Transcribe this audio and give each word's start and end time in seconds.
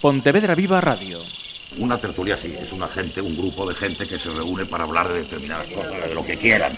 Pontevedra 0.00 0.54
Viva 0.54 0.80
Radio. 0.80 1.18
Una 1.78 1.98
tertulia 1.98 2.36
sí, 2.36 2.54
es 2.58 2.72
una 2.72 2.86
gente, 2.86 3.20
un 3.20 3.36
grupo 3.36 3.68
de 3.68 3.74
gente 3.74 4.06
que 4.06 4.16
se 4.16 4.30
reúne 4.30 4.64
para 4.64 4.84
hablar 4.84 5.08
de 5.08 5.22
determinadas 5.22 5.66
cosas, 5.66 6.08
de 6.08 6.14
lo 6.14 6.24
que 6.24 6.36
quieran. 6.36 6.72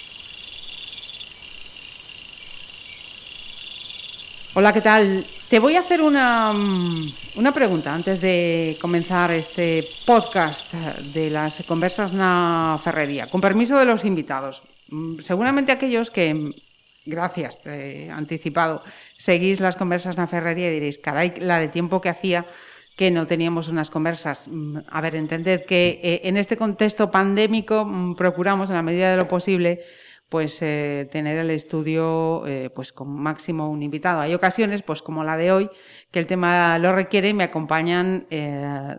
Hola, 4.55 4.73
¿qué 4.73 4.81
tal? 4.81 5.25
Te 5.49 5.59
voy 5.59 5.77
a 5.77 5.81
hacer 5.81 6.01
una, 6.01 6.53
mm, 6.53 7.13
una 7.37 7.53
pregunta 7.53 7.95
antes 7.95 8.23
de 8.23 8.79
comenzar 8.81 9.31
este 9.31 9.85
podcast 10.07 10.73
de 10.73 11.29
las 11.29 11.63
conversas 11.69 12.13
na 12.13 12.81
ferrería, 12.83 13.29
con 13.29 13.41
permiso 13.41 13.79
de 13.79 13.85
los 13.85 14.05
invitados. 14.05 14.63
Mm, 14.89 15.21
Seguramente 15.21 15.73
aquellos 15.73 16.11
que, 16.11 16.33
mm, 16.33 16.53
gracias, 17.05 17.63
te 17.63 18.07
he 18.07 18.11
anticipado, 18.11 18.83
seguís 19.15 19.61
las 19.61 19.77
conversas 19.77 20.17
na 20.17 20.27
ferrería 20.27 20.73
y 20.73 20.75
diréis, 20.81 20.99
caray, 20.99 21.35
la 21.39 21.61
de 21.61 21.69
tiempo 21.69 22.01
que 22.01 22.09
hacía 22.09 22.47
que 23.01 23.11
no 23.11 23.27
teníamos 23.27 23.69
unas 23.69 23.89
conversas. 23.89 24.47
Mm, 24.47 24.81
A 24.89 25.01
ver, 25.01 25.17
entended 25.17 25.65
que 25.65 26.01
eh, 26.03 26.21
en 26.25 26.37
este 26.37 26.59
contexto 26.59 27.11
pandémico 27.11 27.87
mm, 27.87 28.15
procuramos, 28.15 28.69
en 28.69 28.77
la 28.77 28.83
medida 28.83 29.11
de 29.11 29.17
lo 29.17 29.27
posible, 29.27 29.81
pues 30.29 30.61
eh, 30.61 31.09
tener 31.11 31.39
el 31.39 31.49
estudio 31.49 32.47
eh, 32.47 32.69
pues 32.75 32.93
con 32.93 33.09
máximo 33.09 33.71
un 33.71 33.83
invitado. 33.83 34.21
Hay 34.21 34.35
ocasiones, 34.35 34.83
pues 34.83 35.01
como 35.01 35.25
la 35.25 35.39
de 35.39 35.51
hoy, 35.51 35.71
que 36.11 36.19
el 36.19 36.27
tema 36.27 36.79
lo 36.79 36.93
requiere 36.95 37.31
y 37.31 37.33
me 37.33 37.45
acompañan 37.45 38.27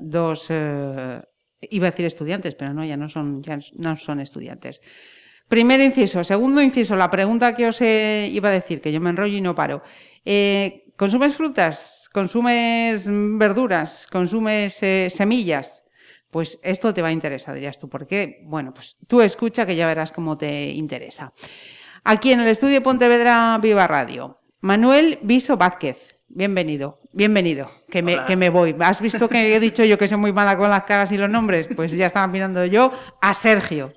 dos, 0.02 0.50
iba 0.50 1.88
a 1.88 1.92
decir 1.92 2.06
estudiantes, 2.08 2.56
pero 2.56 2.74
no, 2.74 2.84
ya 2.84 2.98
no 2.98 3.08
son, 3.08 3.44
ya 3.44 3.60
no 3.76 3.96
son 3.98 4.20
estudiantes. 4.20 4.82
Primer 5.48 5.80
inciso. 5.80 6.24
Segundo 6.24 6.60
inciso, 6.60 6.96
la 6.96 7.12
pregunta 7.12 7.54
que 7.54 7.68
os 7.68 7.80
iba 7.82 8.50
a 8.50 8.52
decir, 8.52 8.82
que 8.82 8.92
yo 8.92 9.00
me 9.00 9.12
enrollo 9.12 9.38
y 9.38 9.42
no 9.42 9.54
paro. 9.54 9.84
¿Consumes 10.96 11.36
frutas? 11.36 12.10
¿Consumes 12.12 13.06
verduras? 13.08 14.08
¿Consumes 14.12 14.82
eh, 14.84 15.08
semillas? 15.10 15.84
Pues 16.30 16.60
esto 16.64 16.94
te 16.94 17.02
va 17.02 17.10
a 17.10 17.12
interesar, 17.12 17.56
dirías 17.56 17.78
tú. 17.78 17.90
¿Por 17.90 18.08
qué? 18.08 18.42
Bueno, 18.44 18.74
pues 18.74 18.96
tú 19.08 19.22
escucha 19.22 19.66
que 19.66 19.76
ya 19.76 19.88
verás 19.88 20.12
cómo 20.12 20.38
te 20.38 20.70
interesa. 20.70 21.32
Aquí 22.04 22.32
en 22.32 22.40
el 22.40 22.48
estudio 22.48 22.82
Pontevedra 22.82 23.60
Viva 23.62 23.86
Radio, 23.88 24.40
Manuel 24.62 25.20
Viso 25.22 25.58
Vázquez. 25.58 26.16
Bienvenido, 26.30 27.00
bienvenido, 27.12 27.70
que 27.90 28.02
me, 28.02 28.24
que 28.26 28.38
me 28.38 28.50
voy. 28.50 28.74
¿Has 28.80 29.02
visto 29.02 29.28
que 29.28 29.54
he 29.54 29.60
dicho 29.60 29.84
yo 29.84 29.98
que 29.98 30.08
soy 30.08 30.18
muy 30.18 30.32
mala 30.32 30.58
con 30.58 30.70
las 30.70 30.84
caras 30.84 31.12
y 31.12 31.18
los 31.18 31.30
nombres? 31.30 31.68
Pues 31.76 31.92
ya 31.92 32.06
estaba 32.06 32.26
mirando 32.28 32.66
yo 32.66 32.94
a 33.22 33.34
Sergio. 33.34 33.94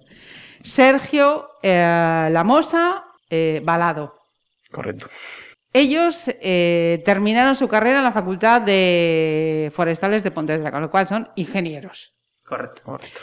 Sergio 0.62 1.50
eh, 1.62 2.28
Lamosa 2.32 3.04
eh, 3.30 3.60
Balado. 3.64 4.16
Correcto. 4.72 5.06
Ellos 5.76 6.30
eh, 6.40 7.02
terminaron 7.04 7.56
su 7.56 7.66
carrera 7.66 7.98
en 7.98 8.04
la 8.04 8.12
Facultad 8.12 8.60
de 8.60 9.72
Forestales 9.74 10.22
de 10.22 10.30
Pontevedra, 10.30 10.70
con 10.70 10.80
lo 10.80 10.90
cual 10.90 11.08
son 11.08 11.28
ingenieros. 11.34 12.14
Correcto. 12.44 12.82
Correcto. 12.84 13.20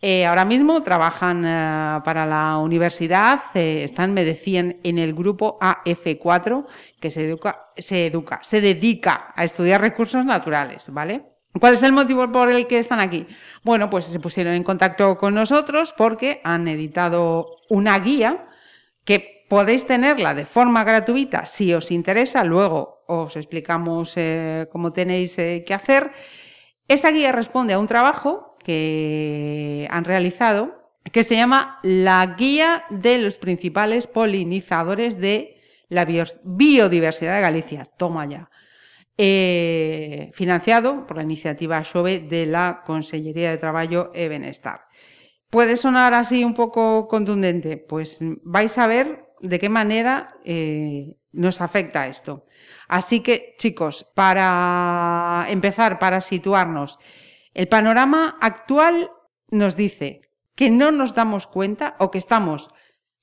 Eh, 0.00 0.26
ahora 0.26 0.44
mismo 0.44 0.82
trabajan 0.82 1.44
eh, 1.44 2.00
para 2.04 2.26
la 2.26 2.56
universidad, 2.58 3.40
eh, 3.54 3.84
están, 3.84 4.14
me 4.14 4.24
decían, 4.24 4.78
en 4.82 4.98
el 4.98 5.14
grupo 5.14 5.58
AF4, 5.60 6.66
que 6.98 7.10
se 7.10 7.26
educa, 7.26 7.68
se 7.76 8.06
educa, 8.06 8.40
se 8.42 8.60
dedica 8.60 9.32
a 9.36 9.44
estudiar 9.44 9.80
recursos 9.80 10.24
naturales, 10.24 10.86
¿vale? 10.90 11.22
¿Cuál 11.60 11.74
es 11.74 11.82
el 11.82 11.92
motivo 11.92 12.32
por 12.32 12.50
el 12.50 12.66
que 12.66 12.78
están 12.78 12.98
aquí? 12.98 13.26
Bueno, 13.62 13.90
pues 13.90 14.06
se 14.06 14.18
pusieron 14.18 14.54
en 14.54 14.64
contacto 14.64 15.18
con 15.18 15.34
nosotros 15.34 15.94
porque 15.96 16.40
han 16.42 16.66
editado 16.66 17.58
una 17.68 17.98
guía 17.98 18.46
que 19.04 19.31
podéis 19.52 19.84
tenerla 19.86 20.32
de 20.32 20.46
forma 20.46 20.82
gratuita 20.82 21.44
si 21.44 21.74
os 21.74 21.90
interesa. 21.90 22.42
Luego 22.42 23.04
os 23.06 23.36
explicamos 23.36 24.14
eh, 24.16 24.64
cómo 24.72 24.94
tenéis 24.94 25.36
eh, 25.38 25.62
que 25.66 25.74
hacer. 25.74 26.10
Esta 26.88 27.10
guía 27.10 27.32
responde 27.32 27.74
a 27.74 27.78
un 27.78 27.86
trabajo 27.86 28.56
que 28.64 29.86
han 29.90 30.04
realizado 30.04 30.80
que 31.12 31.22
se 31.22 31.36
llama 31.36 31.78
la 31.82 32.34
guía 32.38 32.84
de 32.88 33.18
los 33.18 33.36
principales 33.36 34.06
polinizadores 34.06 35.20
de 35.20 35.60
la 35.90 36.06
bio- 36.06 36.24
biodiversidad 36.44 37.34
de 37.36 37.42
Galicia. 37.42 37.84
Toma 37.98 38.24
ya. 38.24 38.48
Eh, 39.18 40.30
financiado 40.32 41.06
por 41.06 41.18
la 41.18 41.24
iniciativa 41.24 41.84
XOVE 41.84 42.20
de 42.20 42.46
la 42.46 42.82
Consellería 42.86 43.50
de 43.50 43.58
Traballo 43.58 44.12
e 44.14 44.28
Benestar. 44.28 44.86
¿Puede 45.50 45.76
sonar 45.76 46.14
así 46.14 46.42
un 46.42 46.54
poco 46.54 47.06
contundente? 47.06 47.76
Pues 47.76 48.16
vais 48.42 48.78
a 48.78 48.86
ver 48.86 49.28
de 49.42 49.58
qué 49.58 49.68
manera 49.68 50.36
eh, 50.44 51.16
nos 51.32 51.60
afecta 51.60 52.06
esto. 52.06 52.46
Así 52.88 53.20
que, 53.20 53.54
chicos, 53.58 54.06
para 54.14 55.46
empezar, 55.48 55.98
para 55.98 56.20
situarnos, 56.20 56.98
el 57.52 57.68
panorama 57.68 58.38
actual 58.40 59.10
nos 59.48 59.76
dice 59.76 60.22
que 60.54 60.70
no 60.70 60.90
nos 60.92 61.14
damos 61.14 61.46
cuenta 61.46 61.96
o 61.98 62.10
que 62.10 62.18
estamos 62.18 62.70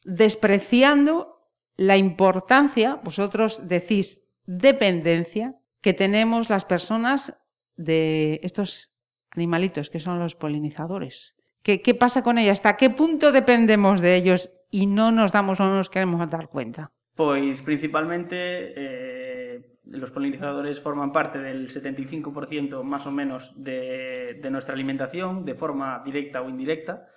despreciando 0.03 1.47
la 1.75 1.97
importancia, 1.97 2.95
vosotros 3.03 3.67
decís 3.67 4.21
dependencia, 4.45 5.55
que 5.81 5.93
tenemos 5.93 6.49
las 6.49 6.65
personas 6.65 7.33
de 7.77 8.41
estos 8.43 8.91
animalitos 9.31 9.89
que 9.89 9.99
son 9.99 10.19
los 10.19 10.35
polinizadores. 10.35 11.35
¿Qué, 11.61 11.81
qué 11.81 11.93
pasa 11.93 12.23
con 12.23 12.37
ellos? 12.37 12.53
¿Hasta 12.53 12.75
qué 12.75 12.89
punto 12.89 13.31
dependemos 13.31 14.01
de 14.01 14.15
ellos 14.15 14.49
y 14.71 14.87
no 14.87 15.11
nos 15.11 15.31
damos 15.31 15.59
o 15.59 15.65
no 15.65 15.75
nos 15.75 15.89
queremos 15.89 16.29
dar 16.29 16.49
cuenta? 16.49 16.91
Pois 17.15 17.61
principalmente 17.61 18.37
eh, 18.75 19.79
los 19.85 20.11
polinizadores 20.11 20.79
forman 20.79 21.11
parte 21.11 21.39
del 21.39 21.67
75% 21.67 22.83
más 22.83 23.05
o 23.05 23.11
menos 23.11 23.51
de, 23.55 24.39
nuestra 24.49 24.73
alimentación 24.73 25.43
de 25.43 25.53
forma 25.53 26.01
directa 26.05 26.41
o 26.41 26.49
indirecta, 26.49 27.07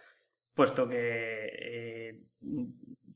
puesto 0.54 0.88
que 0.88 0.96
eh, 0.98 2.20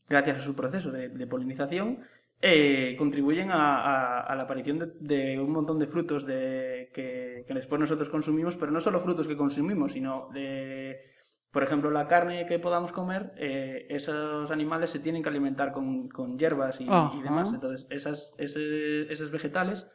gracias 0.08 0.38
a 0.38 0.40
su 0.40 0.54
proceso 0.54 0.92
de, 0.92 1.26
polinización 1.26 2.00
eh, 2.40 2.94
contribuyen 2.98 3.50
a 3.50 4.32
la 4.36 4.42
aparición 4.42 4.78
de, 4.78 4.86
de 5.00 5.40
un 5.40 5.50
montón 5.50 5.78
de 5.78 5.86
frutos 5.86 6.24
de, 6.26 6.90
que, 6.94 7.44
que 7.48 7.54
después 7.54 7.80
nosotros 7.80 8.10
consumimos, 8.10 8.56
pero 8.56 8.70
no 8.70 8.80
solo 8.80 9.00
frutos 9.00 9.26
que 9.26 9.36
consumimos, 9.36 9.92
sino 9.92 10.28
de, 10.32 11.15
por 11.50 11.62
ejemplo, 11.62 11.90
la 11.90 12.06
carne 12.06 12.46
que 12.46 12.58
podamos 12.58 12.92
comer, 12.92 13.32
eh, 13.38 13.86
esos 13.88 14.50
animales 14.50 14.90
se 14.90 14.98
tienen 14.98 15.22
que 15.22 15.28
alimentar 15.30 15.72
con, 15.72 16.08
con 16.08 16.38
hierbas 16.38 16.80
y, 16.80 16.86
demás. 17.22 17.48
Entonces, 17.54 17.86
esas, 17.90 18.34
ese- 18.38 19.10
esos 19.10 19.30
vegetales, 19.30 19.86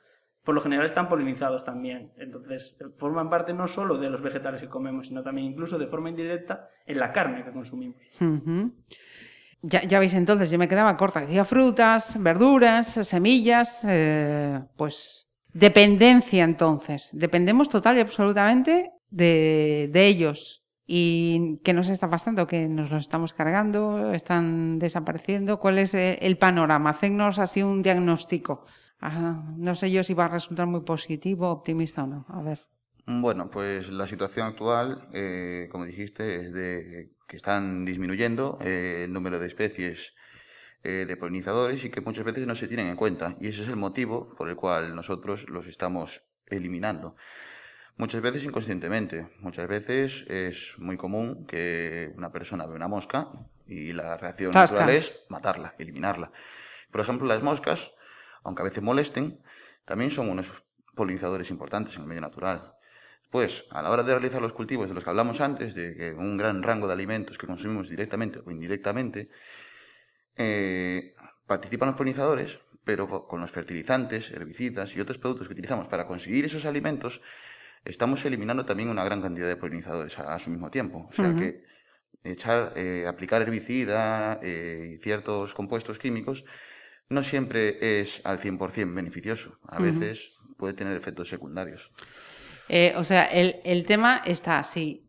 por 0.44 0.56
lo 0.56 0.62
general, 0.62 0.86
están 0.88 1.08
polinizados 1.08 1.64
también. 1.64 2.12
Entonces, 2.18 2.76
forman 2.98 3.30
parte 3.30 3.54
no 3.54 3.68
solo 3.68 3.98
de 4.00 4.10
los 4.10 4.22
vegetales 4.24 4.60
que 4.62 4.70
comemos, 4.70 5.08
sino 5.08 5.22
también 5.22 5.48
incluso 5.52 5.78
de 5.78 5.86
forma 5.86 6.10
indirecta 6.10 6.68
en 6.88 7.00
la 7.00 7.12
carne 7.14 7.44
que 7.44 7.52
consumimos. 7.52 7.98
Ya, 9.64 9.84
ya 9.84 10.00
veis 10.00 10.16
entonces, 10.16 10.50
yo 10.50 10.58
me 10.58 10.68
quedaba 10.68 10.98
corta. 10.98 11.22
Decía 11.22 11.46
frutas, 11.46 12.20
verduras, 12.20 12.88
semillas, 12.88 13.82
eh, 13.88 14.60
pues 14.76 15.28
dependencia 15.54 16.44
entonces. 16.44 17.10
Dependemos 17.14 17.70
total 17.70 17.98
y 17.98 18.00
absolutamente 18.00 18.90
de, 19.12 19.90
de 19.94 20.08
ellos. 20.08 20.61
¿Y 20.94 21.62
qué 21.64 21.72
nos 21.72 21.88
está 21.88 22.10
pasando? 22.10 22.48
¿Que 22.48 22.68
nos 22.68 22.92
los 22.92 23.04
estamos 23.04 23.34
cargando? 23.34 24.12
¿Están 24.12 24.78
desapareciendo? 24.78 25.58
¿Cuál 25.58 25.78
es 25.78 25.94
eh, 25.94 26.20
el 26.22 26.38
panorama? 26.38 26.90
Hacernos 26.90 27.40
así 27.40 27.64
un 27.64 27.82
diagnóstico. 27.82 28.66
Ah, 29.00 29.42
no 29.56 29.74
sé 29.74 29.90
yo 29.90 30.04
si 30.04 30.14
va 30.14 30.26
a 30.26 30.28
resultar 30.28 30.68
muy 30.68 30.82
positivo, 30.82 31.50
optimista 31.50 32.04
o 32.04 32.08
no. 32.08 32.26
A 32.28 32.42
ver. 32.42 32.60
Bueno, 33.06 33.50
pues 33.50 33.90
la 33.90 34.06
situación 34.06 34.48
actual, 34.48 35.08
eh, 35.14 35.70
como 35.72 35.86
dijiste, 35.86 36.36
es 36.36 36.52
de 36.52 37.12
que 37.26 37.38
están 37.38 37.86
disminuyendo 37.86 38.60
eh, 38.60 39.04
el 39.06 39.14
número 39.14 39.40
de 39.40 39.48
especies 39.48 40.14
eh, 40.84 41.06
de 41.08 41.16
polinizadores 41.16 41.86
y 41.86 41.90
que 41.90 42.02
muchas 42.02 42.26
veces 42.26 42.46
no 42.46 42.56
se 42.56 42.68
tienen 42.68 42.88
en 42.88 42.98
cuenta. 42.98 43.38
Y 43.40 43.48
ese 43.48 43.64
es 43.64 43.70
el 43.70 43.78
motivo 43.78 44.36
por 44.36 44.50
el 44.50 44.58
cual 44.58 44.94
nosotros 44.94 45.48
los 45.48 45.68
estamos 45.68 46.22
eliminando. 46.48 47.16
Muchas 48.02 48.22
veces 48.24 48.44
inconscientemente. 48.44 49.28
Muchas 49.42 49.68
veces 49.68 50.26
es 50.28 50.74
muy 50.80 50.98
común 50.98 51.46
que 51.46 52.12
una 52.18 52.32
persona 52.32 52.66
ve 52.66 52.74
una 52.74 52.88
mosca 52.88 53.28
y 53.68 53.94
la 53.94 54.18
reacción 54.18 54.54
Tasca. 54.54 54.78
natural 54.78 54.96
es 54.96 55.20
matarla, 55.30 55.76
eliminarla. 55.78 56.32
Por 56.90 57.02
ejemplo, 57.02 57.28
las 57.28 57.44
moscas, 57.44 57.92
aunque 58.44 58.64
a 58.64 58.66
veces 58.66 58.82
molesten, 58.82 59.40
también 59.86 60.10
son 60.10 60.30
unos 60.32 60.48
polinizadores 60.96 61.52
importantes 61.52 61.96
en 61.96 62.02
el 62.02 62.08
medio 62.08 62.22
natural. 62.22 62.74
Pues, 63.30 63.66
a 63.70 63.84
la 63.84 63.92
hora 63.92 64.02
de 64.02 64.14
realizar 64.16 64.42
los 64.42 64.54
cultivos 64.54 64.88
de 64.88 64.96
los 64.96 65.04
que 65.04 65.10
hablamos 65.12 65.40
antes, 65.40 65.76
de 65.76 65.96
que 65.96 66.12
un 66.14 66.38
gran 66.38 66.64
rango 66.64 66.88
de 66.88 66.94
alimentos 66.94 67.38
que 67.38 67.46
consumimos 67.46 67.88
directamente 67.88 68.40
o 68.44 68.50
indirectamente, 68.50 69.30
eh, 70.38 71.14
participan 71.46 71.90
los 71.90 71.98
polinizadores, 71.98 72.58
pero 72.84 73.08
co- 73.08 73.28
con 73.28 73.42
los 73.42 73.52
fertilizantes, 73.52 74.32
herbicidas 74.32 74.96
y 74.96 75.00
otros 75.00 75.20
productos 75.20 75.48
que 75.48 75.54
utilizamos 75.54 75.88
para 75.88 76.08
conseguir 76.08 76.46
esos 76.46 76.66
alimentos, 76.66 77.22
estamos 77.86 78.24
eliminando 78.26 78.66
también 78.66 78.90
una 78.90 79.04
gran 79.04 79.22
cantidad 79.22 79.48
de 79.48 79.56
polinizadores 79.56 80.18
a, 80.20 80.34
a 80.36 80.40
su 80.40 80.50
mismo 80.50 80.70
tiempo. 80.70 81.08
O 81.10 81.14
sea 81.14 81.34
que 81.36 81.64
echar, 82.24 82.74
eh, 82.76 83.06
aplicar 83.08 83.42
herbicida 83.42 84.40
eh, 84.42 84.94
y 84.94 84.98
ciertos 84.98 85.54
compuestos 85.54 85.98
químicos 85.98 86.44
no 87.10 87.24
siempre 87.24 88.00
es 88.02 88.22
al 88.26 88.40
100% 88.40 88.94
beneficioso. 88.94 89.58
A 89.68 89.80
veces 89.80 90.32
puede 90.58 90.74
tener 90.74 90.96
efectos 90.96 91.28
secundarios. 91.28 91.92
Eh, 92.70 92.94
o 92.96 93.04
sea, 93.04 93.26
el, 93.26 93.58
el 93.66 93.86
tema 93.86 94.22
está 94.26 94.60
así. 94.60 95.08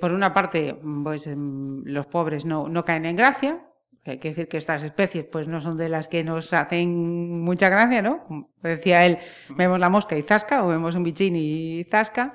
Por 0.00 0.12
una 0.12 0.34
parte, 0.34 0.76
pues 1.04 1.28
em, 1.28 1.84
los 1.84 2.06
pobres 2.06 2.44
no, 2.44 2.68
no 2.68 2.84
caen 2.84 3.06
en 3.06 3.14
gracia. 3.16 3.64
Hay 4.06 4.18
que 4.18 4.28
decir 4.28 4.48
que 4.48 4.58
estas 4.58 4.82
especies 4.82 5.24
pues 5.24 5.48
no 5.48 5.60
son 5.60 5.78
de 5.78 5.88
las 5.88 6.08
que 6.08 6.24
nos 6.24 6.52
hacen 6.52 7.40
mucha 7.40 7.70
gracia, 7.70 8.02
¿no? 8.02 8.24
Como 8.24 8.50
decía 8.62 9.06
él, 9.06 9.18
vemos 9.48 9.80
la 9.80 9.88
mosca 9.88 10.16
y 10.16 10.22
zasca, 10.22 10.64
o 10.64 10.68
vemos 10.68 10.94
un 10.94 11.04
bichín 11.04 11.36
y 11.36 11.84
zasca. 11.90 12.34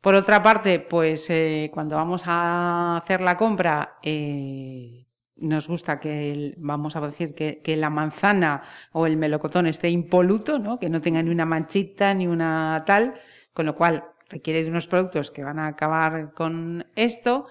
Por 0.00 0.14
otra 0.14 0.42
parte, 0.42 0.78
pues 0.78 1.28
eh, 1.30 1.70
cuando 1.74 1.96
vamos 1.96 2.22
a 2.26 2.98
hacer 2.98 3.20
la 3.20 3.36
compra, 3.36 3.98
eh, 4.02 5.06
nos 5.36 5.66
gusta 5.66 5.98
que, 5.98 6.54
vamos 6.58 6.94
a 6.96 7.00
decir, 7.00 7.34
que, 7.34 7.60
que 7.62 7.76
la 7.76 7.90
manzana 7.90 8.62
o 8.92 9.06
el 9.06 9.16
melocotón 9.16 9.66
esté 9.66 9.90
impoluto, 9.90 10.58
¿no? 10.58 10.78
Que 10.78 10.88
no 10.88 11.00
tenga 11.00 11.22
ni 11.22 11.30
una 11.30 11.44
manchita 11.44 12.14
ni 12.14 12.28
una 12.28 12.84
tal, 12.86 13.14
con 13.52 13.66
lo 13.66 13.74
cual 13.74 14.04
requiere 14.28 14.62
de 14.62 14.70
unos 14.70 14.86
productos 14.86 15.30
que 15.30 15.42
van 15.44 15.58
a 15.58 15.66
acabar 15.66 16.32
con 16.34 16.86
esto. 16.94 17.46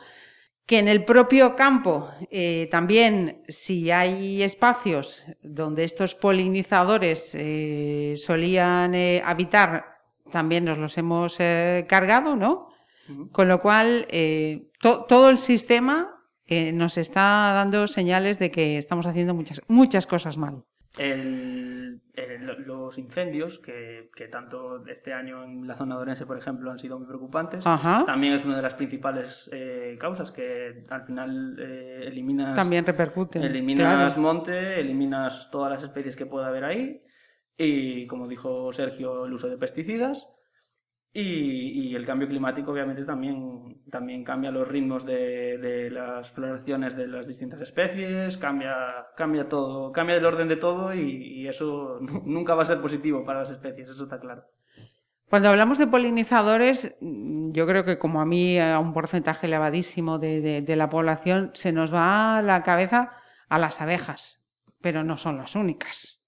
Que 0.70 0.78
en 0.78 0.88
el 0.88 1.04
propio 1.04 1.56
campo 1.56 2.12
eh, 2.30 2.68
también, 2.70 3.42
si 3.48 3.90
hay 3.90 4.44
espacios 4.44 5.24
donde 5.42 5.84
estos 5.84 6.14
polinizadores 6.14 7.32
eh, 7.34 8.14
solían 8.18 8.94
eh, 8.94 9.20
habitar, 9.26 9.72
también 10.32 10.66
nos 10.66 10.78
los 10.78 10.96
hemos 11.00 11.38
eh, 11.40 11.86
cargado, 11.90 12.36
¿no? 12.36 12.70
Con 13.32 13.48
lo 13.48 13.60
cual, 13.60 14.06
eh, 14.12 14.70
to- 14.80 15.06
todo 15.06 15.32
el 15.32 15.40
sistema 15.40 15.96
eh, 16.46 16.72
nos 16.72 16.98
está 17.00 17.52
dando 17.56 17.88
señales 17.88 18.38
de 18.38 18.52
que 18.52 18.78
estamos 18.78 19.08
haciendo 19.08 19.34
muchas, 19.34 19.62
muchas 19.68 20.06
cosas 20.06 20.38
mal. 20.38 20.64
El- 20.98 22.02
el- 22.14 22.64
los 22.66 22.98
incendios, 22.98 23.60
que, 23.60 24.10
que 24.16 24.28
tanto 24.28 24.86
este 24.88 25.14
año 25.14 25.44
en 25.44 25.68
la 25.68 25.76
zona 25.76 25.96
de 25.96 26.02
Orense, 26.02 26.26
por 26.26 26.38
ejemplo, 26.38 26.72
han 26.72 26.80
sido 26.80 26.98
muy 26.98 27.08
preocupantes, 27.08 27.66
Ajá. 27.66 28.04
también 28.06 28.34
es 28.34 28.44
una 28.44 28.56
de 28.58 28.62
las 28.64 28.74
principales 28.74 29.50
eh, 29.54 29.98
causas 30.00 30.32
que 30.32 30.86
al 30.90 31.04
final 31.04 31.56
eh, 31.60 32.04
eliminas, 32.08 32.56
También 32.56 32.86
repercute. 32.86 33.40
eliminas 33.40 34.14
claro. 34.16 34.22
monte, 34.22 34.80
eliminas 34.80 35.50
todas 35.52 35.72
las 35.72 35.84
especies 35.84 36.16
que 36.16 36.26
pueda 36.26 36.48
haber 36.48 36.64
ahí 36.66 37.04
y, 37.58 38.08
como 38.08 38.28
dijo 38.28 38.72
Sergio, 38.74 39.26
el 39.26 39.34
uso 39.34 39.48
de 39.50 39.58
pesticidas. 39.58 40.28
Y, 41.12 41.22
y 41.90 41.96
el 41.96 42.06
cambio 42.06 42.28
climático 42.28 42.72
obviamente 42.72 43.04
también, 43.04 43.82
también 43.90 44.24
cambia 44.24 44.52
los 44.52 44.68
ritmos 44.68 45.06
de, 45.06 45.58
de 45.58 45.90
las 45.90 46.30
floraciones 46.32 46.96
de 46.96 47.08
las 47.08 47.28
distintas 47.28 47.62
especies, 47.62 48.38
cambia, 48.38 49.08
cambia 49.18 49.50
todo, 49.50 49.92
cambia 49.92 50.18
el 50.18 50.26
orden 50.26 50.48
de 50.48 50.58
todo 50.58 50.94
y, 50.94 51.00
y 51.00 51.48
eso 51.48 51.98
nu- 52.00 52.22
nunca 52.26 52.54
va 52.54 52.62
a 52.62 52.66
ser 52.66 52.80
positivo 52.80 53.26
para 53.26 53.40
las 53.40 53.50
especies, 53.50 53.90
eso 53.90 54.04
está 54.04 54.20
claro. 54.20 54.44
Cuando 55.30 55.50
hablamos 55.50 55.78
de 55.80 55.88
polinizadores, 55.88 56.96
yo 57.02 57.66
creo 57.68 57.86
que 57.86 57.98
como 58.00 58.22
a 58.22 58.26
mí, 58.26 58.60
a 58.60 58.78
un 58.80 58.94
porcentaje 58.94 59.48
elevadísimo 59.48 60.20
de, 60.20 60.42
de- 60.42 60.62
de 60.62 60.76
la 60.76 60.90
población, 60.90 61.50
se 61.54 61.72
nos 61.72 61.92
va 61.94 62.38
a 62.38 62.42
la 62.44 62.62
cabeza 62.64 63.14
a 63.48 63.58
las 63.58 63.82
abejas, 63.82 64.44
pero 64.82 65.04
no 65.04 65.18
son 65.18 65.38
las 65.38 65.56
únicas. 65.56 66.24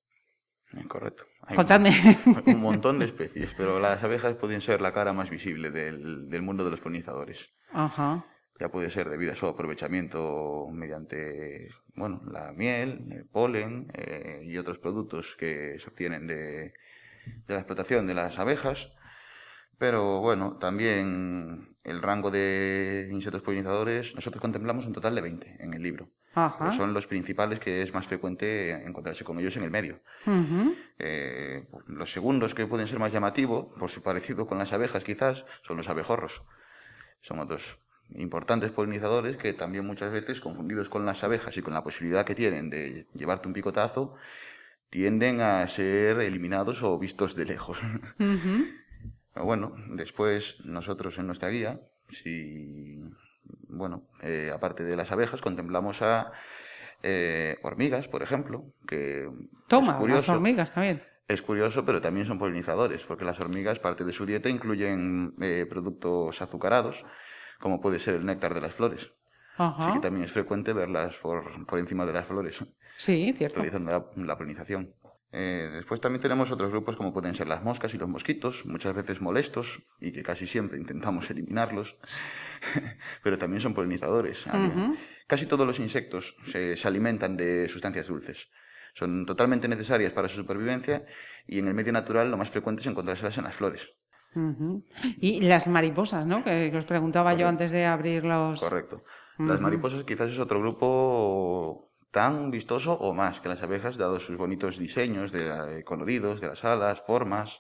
Correcto. 0.87 1.23
Contadme. 1.55 1.91
Un, 2.25 2.55
un 2.55 2.61
montón 2.61 2.99
de 2.99 3.05
especies, 3.11 3.53
pero 3.57 3.79
las 3.79 4.03
abejas 4.03 4.35
pueden 4.35 4.61
ser 4.61 4.81
la 4.81 4.93
cara 4.93 5.13
más 5.13 5.29
visible 5.29 5.71
del, 5.71 6.29
del 6.29 6.41
mundo 6.41 6.63
de 6.63 6.71
los 6.71 6.79
polinizadores. 6.79 7.49
Ajá. 7.71 8.25
Ya 8.59 8.69
puede 8.69 8.89
ser 8.89 9.09
debido 9.09 9.33
a 9.33 9.35
su 9.35 9.47
aprovechamiento 9.47 10.67
mediante 10.71 11.69
bueno, 11.95 12.21
la 12.31 12.51
miel, 12.53 13.07
el 13.11 13.25
polen 13.25 13.87
eh, 13.93 14.41
y 14.43 14.57
otros 14.57 14.79
productos 14.79 15.35
que 15.35 15.77
se 15.79 15.89
obtienen 15.89 16.27
de, 16.27 16.73
de 17.25 17.53
la 17.53 17.57
explotación 17.57 18.07
de 18.07 18.13
las 18.13 18.39
abejas. 18.39 18.91
Pero 19.77 20.19
bueno, 20.19 20.57
también 20.57 21.75
el 21.83 22.01
rango 22.01 22.29
de 22.29 23.09
insectos 23.11 23.41
polinizadores, 23.41 24.13
nosotros 24.15 24.41
contemplamos 24.41 24.85
un 24.85 24.93
total 24.93 25.15
de 25.15 25.21
20 25.21 25.57
en 25.59 25.73
el 25.73 25.81
libro. 25.81 26.09
Ajá. 26.33 26.55
Pero 26.59 26.71
son 26.71 26.93
los 26.93 27.07
principales 27.07 27.59
que 27.59 27.81
es 27.81 27.93
más 27.93 28.07
frecuente 28.07 28.71
encontrarse 28.85 29.23
con 29.23 29.39
ellos 29.39 29.55
en 29.57 29.63
el 29.63 29.71
medio. 29.71 29.99
Eh, 30.97 31.65
los 31.87 32.11
segundos 32.11 32.53
que 32.53 32.65
pueden 32.65 32.87
ser 32.87 32.99
más 32.99 33.11
llamativos, 33.11 33.67
por 33.77 33.89
su 33.89 34.01
parecido 34.01 34.47
con 34.47 34.57
las 34.57 34.71
abejas 34.73 35.03
quizás, 35.03 35.45
son 35.67 35.77
los 35.77 35.89
abejorros. 35.89 36.41
Son 37.21 37.39
otros 37.39 37.79
importantes 38.15 38.71
polinizadores 38.71 39.37
que 39.37 39.53
también 39.53 39.85
muchas 39.85 40.11
veces, 40.11 40.41
confundidos 40.41 40.89
con 40.89 41.05
las 41.05 41.23
abejas 41.23 41.55
y 41.57 41.61
con 41.61 41.73
la 41.73 41.83
posibilidad 41.83 42.25
que 42.25 42.35
tienen 42.35 42.69
de 42.69 43.07
llevarte 43.13 43.47
un 43.47 43.53
picotazo, 43.53 44.15
tienden 44.89 45.41
a 45.41 45.67
ser 45.67 46.19
eliminados 46.19 46.83
o 46.83 46.97
vistos 46.97 47.35
de 47.35 47.45
lejos. 47.45 47.79
Pero 49.33 49.45
bueno, 49.45 49.75
después 49.87 50.57
nosotros 50.65 51.17
en 51.17 51.27
nuestra 51.27 51.49
guía, 51.49 51.79
si, 52.09 53.01
bueno, 53.67 54.03
eh, 54.21 54.51
aparte 54.53 54.83
de 54.83 54.95
las 54.95 55.11
abejas, 55.11 55.41
contemplamos 55.41 56.01
a 56.01 56.31
eh, 57.03 57.57
hormigas, 57.63 58.07
por 58.07 58.21
ejemplo, 58.23 58.65
que 58.87 59.29
Toma, 59.67 59.97
es 60.01 60.09
las 60.09 60.29
hormigas 60.29 60.73
también. 60.73 61.01
Es 61.27 61.41
curioso, 61.41 61.85
pero 61.85 62.01
también 62.01 62.25
son 62.25 62.37
polinizadores, 62.37 63.03
porque 63.03 63.23
las 63.25 63.39
hormigas, 63.39 63.79
parte 63.79 64.03
de 64.03 64.11
su 64.13 64.25
dieta, 64.25 64.49
incluyen 64.49 65.33
eh, 65.41 65.65
productos 65.69 66.41
azucarados, 66.41 67.05
como 67.59 67.79
puede 67.79 67.99
ser 67.99 68.15
el 68.15 68.25
néctar 68.25 68.53
de 68.53 68.61
las 68.61 68.73
flores. 68.75 69.11
Así 69.57 69.93
que 69.93 69.99
también 69.99 70.25
es 70.25 70.31
frecuente 70.31 70.73
verlas 70.73 71.15
por, 71.17 71.65
por 71.67 71.77
encima 71.79 72.05
de 72.05 72.13
las 72.13 72.25
flores, 72.25 72.57
Sí, 72.97 73.33
cierto. 73.37 73.57
realizando 73.57 73.91
la, 73.91 74.25
la 74.25 74.37
polinización. 74.37 74.93
Eh, 75.33 75.69
después 75.71 76.01
también 76.01 76.21
tenemos 76.21 76.51
otros 76.51 76.71
grupos 76.71 76.97
como 76.97 77.13
pueden 77.13 77.35
ser 77.35 77.47
las 77.47 77.63
moscas 77.63 77.93
y 77.93 77.97
los 77.97 78.09
mosquitos, 78.09 78.65
muchas 78.65 78.93
veces 78.93 79.21
molestos 79.21 79.81
y 80.01 80.11
que 80.11 80.23
casi 80.23 80.45
siempre 80.45 80.77
intentamos 80.77 81.29
eliminarlos, 81.29 81.95
pero 83.23 83.37
también 83.37 83.61
son 83.61 83.73
polinizadores. 83.73 84.45
Ujú. 84.47 84.97
Casi 85.27 85.45
todos 85.45 85.65
los 85.65 85.79
insectos 85.79 86.35
se, 86.45 86.75
se 86.75 86.87
alimentan 86.87 87.37
de 87.37 87.69
sustancias 87.69 88.07
dulces. 88.07 88.49
Son 88.93 89.25
totalmente 89.25 89.69
necesarias 89.69 90.11
para 90.11 90.27
su 90.27 90.41
supervivencia 90.41 91.05
y 91.47 91.59
en 91.59 91.67
el 91.67 91.73
medio 91.73 91.93
natural 91.93 92.29
lo 92.29 92.37
más 92.37 92.49
frecuente 92.49 92.81
es 92.81 92.87
encontrárselas 92.87 93.37
en 93.37 93.45
las 93.45 93.55
flores. 93.55 93.89
Y 95.19 95.41
las 95.41 95.67
mariposas, 95.67 96.25
¿no? 96.25 96.43
Que, 96.43 96.69
que 96.71 96.77
os 96.77 96.85
preguntaba 96.85 97.33
yo 97.33 97.47
antes 97.47 97.71
de 97.71 97.85
abrir 97.85 98.23
los... 98.23 98.59
Correcto. 98.59 99.03
Las 99.37 99.59
mariposas 99.59 100.03
quizás 100.03 100.31
es 100.31 100.39
otro 100.39 100.59
grupo 100.61 101.90
tan 102.11 102.51
vistoso 102.51 102.93
o 102.93 103.13
más 103.13 103.39
que 103.39 103.49
las 103.49 103.63
abejas, 103.63 103.97
dado 103.97 104.19
sus 104.19 104.37
bonitos 104.37 104.77
diseños 104.77 105.31
de 105.31 105.79
eh, 105.79 105.83
coloridos, 105.83 106.41
de 106.41 106.47
las 106.47 106.63
alas, 106.65 107.01
formas. 107.01 107.59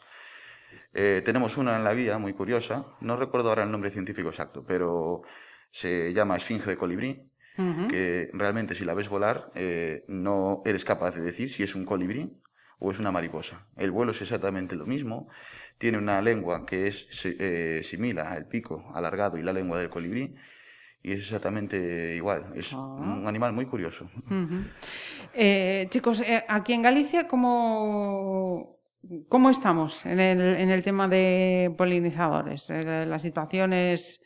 Eh, 0.93 1.21
tenemos 1.23 1.57
una 1.57 1.77
en 1.77 1.83
la 1.83 1.93
guía 1.93 2.17
muy 2.17 2.33
curiosa, 2.33 2.85
no 2.99 3.15
recuerdo 3.15 3.49
ahora 3.49 3.63
el 3.63 3.71
nombre 3.71 3.91
científico 3.91 4.29
exacto, 4.29 4.63
pero 4.67 5.23
se 5.69 6.13
llama 6.13 6.35
esfinge 6.35 6.69
de 6.69 6.77
colibrí, 6.77 7.27
que 7.89 8.31
realmente 8.33 8.73
si 8.73 8.83
la 8.85 8.95
ves 8.95 9.07
volar 9.07 9.51
eh, 9.53 10.03
no 10.07 10.63
eres 10.65 10.83
capaz 10.83 11.11
de 11.11 11.21
decir 11.21 11.51
si 11.51 11.61
es 11.61 11.75
un 11.75 11.85
colibrí 11.85 12.41
o 12.79 12.91
es 12.91 12.97
una 12.97 13.11
mariposa. 13.11 13.67
El 13.77 13.91
vuelo 13.91 14.13
es 14.13 14.21
exactamente 14.21 14.75
lo 14.75 14.87
mismo, 14.87 15.27
tiene 15.77 15.99
una 15.99 16.21
lengua 16.23 16.65
que 16.65 16.87
es 16.87 17.07
eh, 17.25 17.81
similar 17.83 18.27
al 18.27 18.47
pico 18.47 18.91
alargado 18.95 19.37
y 19.37 19.43
la 19.43 19.53
lengua 19.53 19.77
del 19.77 19.89
colibrí 19.89 20.35
y 21.03 21.11
es 21.13 21.19
exactamente 21.19 22.15
igual. 22.15 22.45
Es 22.55 22.71
Ah. 22.73 22.77
un 22.77 23.27
animal 23.27 23.53
muy 23.53 23.65
curioso. 23.65 24.09
Eh, 25.33 25.87
chicos, 25.89 26.21
eh, 26.21 26.43
aquí 26.47 26.73
en 26.73 26.81
Galicia, 26.81 27.27
¿cómo, 27.27 28.77
cómo 29.29 29.49
estamos 29.49 30.05
en 30.05 30.19
el, 30.19 30.41
en 30.41 30.69
el 30.69 30.83
tema 30.83 31.07
de 31.07 31.73
polinizadores? 31.77 32.69
Eh, 32.69 33.05
la 33.07 33.19
situación 33.19 33.73
es 33.73 34.21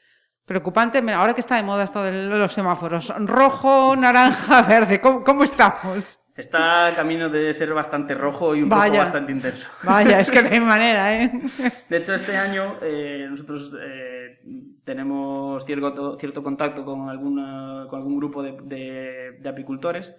preocupante. 0.46 1.02
Mira, 1.02 1.18
ahora 1.20 1.34
que 1.34 1.42
está 1.42 1.56
de 1.56 1.64
moda 1.64 1.84
esto 1.84 2.04
de 2.04 2.12
los 2.28 2.52
semáforos, 2.54 3.14
rojo, 3.20 3.96
naranja, 3.96 4.62
verde, 4.68 5.00
¿cómo, 5.02 5.24
cómo 5.24 5.44
estamos? 5.44 6.20
Está 6.36 6.92
camino 6.98 7.30
de 7.30 7.54
ser 7.54 7.74
bastante 7.74 8.14
rojo 8.14 8.54
y 8.58 8.62
un 8.62 8.68
Vaya. 8.68 8.92
poco 8.92 9.04
bastante 9.06 9.32
intenso. 9.32 9.70
Vaya, 9.84 10.20
es 10.20 10.30
que 10.30 10.42
no 10.44 10.50
hay 10.50 10.60
manera, 10.60 11.16
¿eh? 11.24 11.32
De 11.88 11.98
hecho, 11.98 12.14
este 12.14 12.36
año 12.36 12.76
eh, 12.82 13.26
nosotros 13.30 13.74
eh, 13.82 14.15
tenemos 14.86 15.66
cierto, 15.66 16.18
cierto 16.20 16.44
contacto 16.44 16.86
con, 16.86 17.10
alguna, 17.10 17.86
con 17.90 18.00
algún 18.00 18.18
grupo 18.18 18.42
de, 18.44 18.58
de- 18.64 19.32
de 19.40 19.50
apicultores 19.50 20.16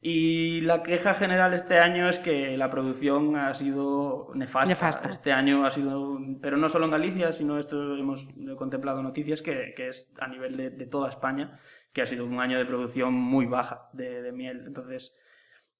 y 0.00 0.60
la 0.60 0.82
queja 0.82 1.14
general 1.14 1.52
este 1.54 1.78
año 1.78 2.08
es 2.08 2.18
que 2.18 2.56
la 2.56 2.70
producción 2.70 3.34
ha 3.34 3.52
sido 3.54 4.28
nefasta. 4.34 4.68
Nefasta. 4.68 5.08
Este 5.10 5.32
año 5.32 5.64
ha 5.66 5.70
sido, 5.70 6.18
pero 6.40 6.56
no 6.58 6.68
solo 6.68 6.84
en 6.84 6.92
Galicia, 6.92 7.32
sino 7.32 7.58
esto 7.58 7.96
hemos 7.96 8.28
contemplado 8.56 9.02
noticias 9.02 9.42
que, 9.42 9.72
que 9.76 9.88
es 9.88 10.12
a 10.20 10.28
nivel 10.28 10.56
de, 10.56 10.70
de 10.70 10.86
toda 10.86 11.08
España, 11.08 11.58
que 11.92 12.02
ha 12.02 12.06
sido 12.06 12.24
un 12.26 12.38
año 12.40 12.58
de 12.58 12.66
producción 12.66 13.14
muy 13.14 13.46
baja 13.46 13.88
de, 13.94 14.30
miel. 14.32 14.64
Entonces, 14.66 15.16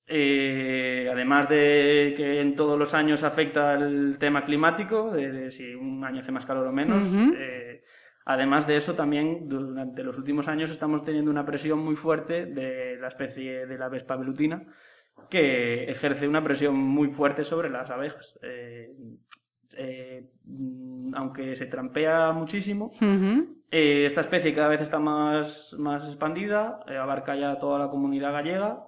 eh, 0.08 1.08
además 1.12 1.48
de 1.48 2.14
que 2.16 2.40
en 2.40 2.56
todos 2.56 2.78
los 2.78 2.94
años 2.94 3.22
afecta 3.22 3.74
el 3.74 4.16
tema 4.18 4.44
climático, 4.44 5.10
de, 5.12 5.30
de 5.30 5.50
si 5.50 5.74
un 5.74 6.02
año 6.04 6.20
hace 6.20 6.32
más 6.32 6.46
calor 6.46 6.66
o 6.66 6.72
menos, 6.72 7.06
Ujú. 7.06 7.34
eh, 7.36 7.82
además 8.26 8.66
de 8.66 8.76
eso 8.76 8.94
también 8.94 9.48
durante 9.48 10.02
los 10.02 10.18
últimos 10.18 10.48
años 10.48 10.70
estamos 10.70 11.04
teniendo 11.04 11.30
una 11.30 11.46
presión 11.46 11.78
muy 11.78 11.96
fuerte 11.96 12.44
de 12.44 12.98
la 13.00 13.08
especie 13.08 13.66
de 13.66 13.78
la 13.78 13.88
Vespa 13.88 14.16
velutina 14.16 14.66
que 15.30 15.84
ejerce 15.84 16.28
una 16.28 16.44
presión 16.44 16.74
muy 16.74 17.08
fuerte 17.08 17.44
sobre 17.44 17.70
las 17.70 17.88
abejas. 17.88 18.38
Eh, 18.42 18.92
eh, 19.76 20.28
aunque 21.14 21.56
se 21.56 21.66
trampea 21.66 22.32
muchísimo, 22.32 22.92
eh, 23.70 24.04
esta 24.06 24.20
especie 24.20 24.54
cada 24.54 24.68
vez 24.68 24.80
está 24.80 24.98
más, 24.98 25.74
más 25.78 26.06
expandida, 26.06 26.80
abarca 27.00 27.34
ya 27.36 27.58
toda 27.58 27.78
la 27.78 27.88
comunidad 27.88 28.32
gallega 28.32 28.84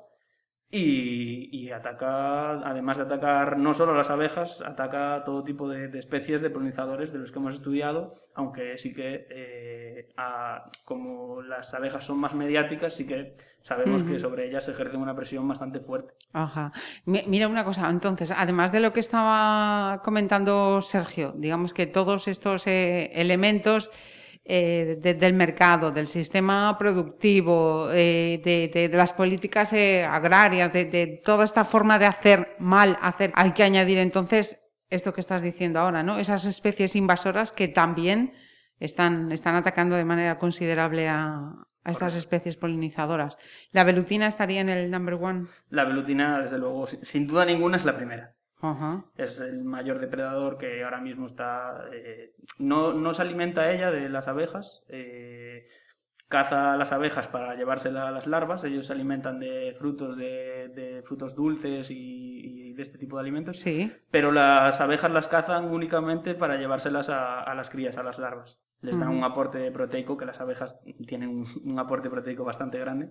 y, 0.71 1.49
y 1.51 1.71
ataca, 1.71 2.53
además 2.61 2.99
de 2.99 3.05
atacar 3.05 3.57
no 3.57 3.73
solo 3.73 3.95
las 3.95 4.11
abejas, 4.11 4.61
ataca 4.63 5.23
todo 5.25 5.43
tipo 5.45 5.69
de, 5.69 5.89
de 5.89 5.99
especies 5.99 6.43
de 6.43 6.51
polinizadores 6.51 7.13
de 7.13 7.19
los 7.21 7.33
que 7.33 7.39
hemos 7.39 7.55
estudiado, 7.55 8.15
aunque 8.35 8.77
sí 8.77 8.93
que 8.93 9.27
eh, 9.31 10.09
a- 10.19 10.71
como 10.85 11.41
las 11.43 11.73
abejas 11.73 12.05
son 12.05 12.19
más 12.19 12.35
mediáticas, 12.35 12.95
sí 12.95 13.07
que 13.07 13.35
sabemos 13.63 14.05
que 14.05 14.19
sobre 14.19 14.47
ellas 14.49 14.65
se 14.65 14.73
ejerce 14.73 14.97
una 14.97 15.17
presión 15.17 15.49
bastante 15.49 15.81
fuerte. 15.81 16.13
Ajá. 16.35 16.73
Mi- 17.07 17.25
Mira 17.27 17.49
una 17.49 17.65
cosa, 17.65 17.89
entonces, 17.89 18.31
además 18.37 18.71
de 18.71 18.81
lo 18.81 18.93
que 18.93 19.01
estaba 19.01 20.03
comentando 20.05 20.81
Sergio, 20.83 21.33
digamos 21.37 21.73
que 21.73 21.87
todos 21.87 22.29
estos 22.29 22.67
eh, 22.67 23.11
elementos 23.15 23.91
eh, 24.50 24.99
de- 25.00 25.14
del 25.14 25.35
mercado, 25.35 25.90
del 25.90 26.09
sistema 26.09 26.76
productivo, 26.78 27.88
eh, 27.93 28.40
de, 28.45 28.71
de- 28.73 28.88
de 28.88 28.97
las 28.97 29.12
políticas 29.12 29.73
eh, 29.75 30.05
agrarias, 30.05 30.73
de, 30.73 31.21
toda 31.23 31.45
esta 31.45 31.64
forma 31.64 31.99
de 31.99 32.07
hacer 32.07 32.57
mal, 32.59 32.97
hacer, 33.02 33.31
hay 33.35 33.52
que 33.52 33.62
añadir 33.62 33.99
entonces 33.99 34.59
esto 34.88 35.12
que 35.12 35.21
estás 35.21 35.43
diciendo 35.43 35.81
ahora, 35.81 36.02
¿no? 36.02 36.19
Esas 36.19 36.47
especies 36.47 36.97
invasoras 36.97 37.52
que 37.52 37.69
también 37.69 38.33
están, 38.81 39.31
están 39.33 39.55
atacando 39.55 39.97
de 39.97 40.05
manera 40.07 40.38
considerable 40.38 41.09
a, 41.09 41.52
a 41.85 41.90
estas 41.90 42.17
especies 42.17 42.57
polinizadoras. 42.57 43.37
La 43.73 43.85
velutina 43.85 44.26
estaría 44.28 44.62
en 44.62 44.71
el 44.71 44.90
number 44.90 45.14
one. 45.14 45.47
La 45.69 45.85
velutina, 45.85 46.40
desde 46.40 46.57
luego, 46.59 46.87
sin 46.87 47.26
duda 47.26 47.45
ninguna 47.45 47.76
es 47.76 47.85
la 47.85 47.97
primera. 47.97 48.35
Es 49.17 49.41
el 49.41 49.62
mayor 49.65 49.99
depredador 50.00 50.59
que 50.59 50.83
ahora 50.85 51.00
mismo 51.00 51.27
está... 51.27 51.85
eh, 51.93 52.33
no, 52.59 52.93
no 52.93 53.15
se 53.15 53.23
alimenta 53.23 53.71
ella 53.73 53.91
de 53.91 54.09
las 54.09 54.27
abejas, 54.29 54.83
eh, 54.88 55.69
caza 56.29 56.77
las 56.77 56.93
abejas 56.93 57.27
para 57.29 57.55
llevárselas 57.55 58.07
a 58.07 58.11
las 58.11 58.27
larvas, 58.27 58.62
ellos 58.65 58.87
se 58.87 58.93
alimentan 58.93 59.38
de 59.41 59.75
frutos, 59.79 60.17
de, 60.17 60.69
de 60.75 61.03
frutos 61.03 61.35
dulces 61.35 61.91
y, 61.91 61.95
y 62.71 62.73
de 62.75 62.83
este 62.83 62.99
tipo 62.99 63.17
de 63.17 63.23
alimentos, 63.23 63.61
Sí. 63.61 63.93
pero 64.11 64.31
las 64.33 64.81
abejas 64.81 65.11
las 65.11 65.29
cazan 65.29 65.67
únicamente 65.73 66.35
para 66.35 66.57
llevárselas 66.57 67.09
a, 67.09 67.43
a 67.43 67.55
las 67.55 67.71
crías, 67.71 67.97
a 67.97 68.03
las 68.03 68.19
larvas. 68.19 68.59
Les 68.81 68.97
dan 68.97 69.09
un 69.09 69.25
aporte 69.25 69.73
proteico, 69.73 70.17
que 70.17 70.25
las 70.25 70.41
abejas 70.41 70.79
tienen 71.07 71.31
un, 71.31 71.47
un 71.65 71.79
aporte 71.81 72.09
proteico 72.11 72.45
bastante 72.45 72.79
grande, 72.79 73.09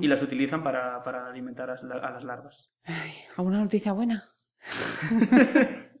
y 0.00 0.08
las 0.08 0.22
utilizan 0.22 0.62
para, 0.62 1.02
para 1.02 1.26
alimentar 1.26 1.68
a, 1.68 1.72
las- 1.74 1.84
a 1.84 2.10
las 2.10 2.24
larvas. 2.24 2.70
¿Alguna 3.36 3.58
noticia 3.60 3.92
buena? 3.92 4.24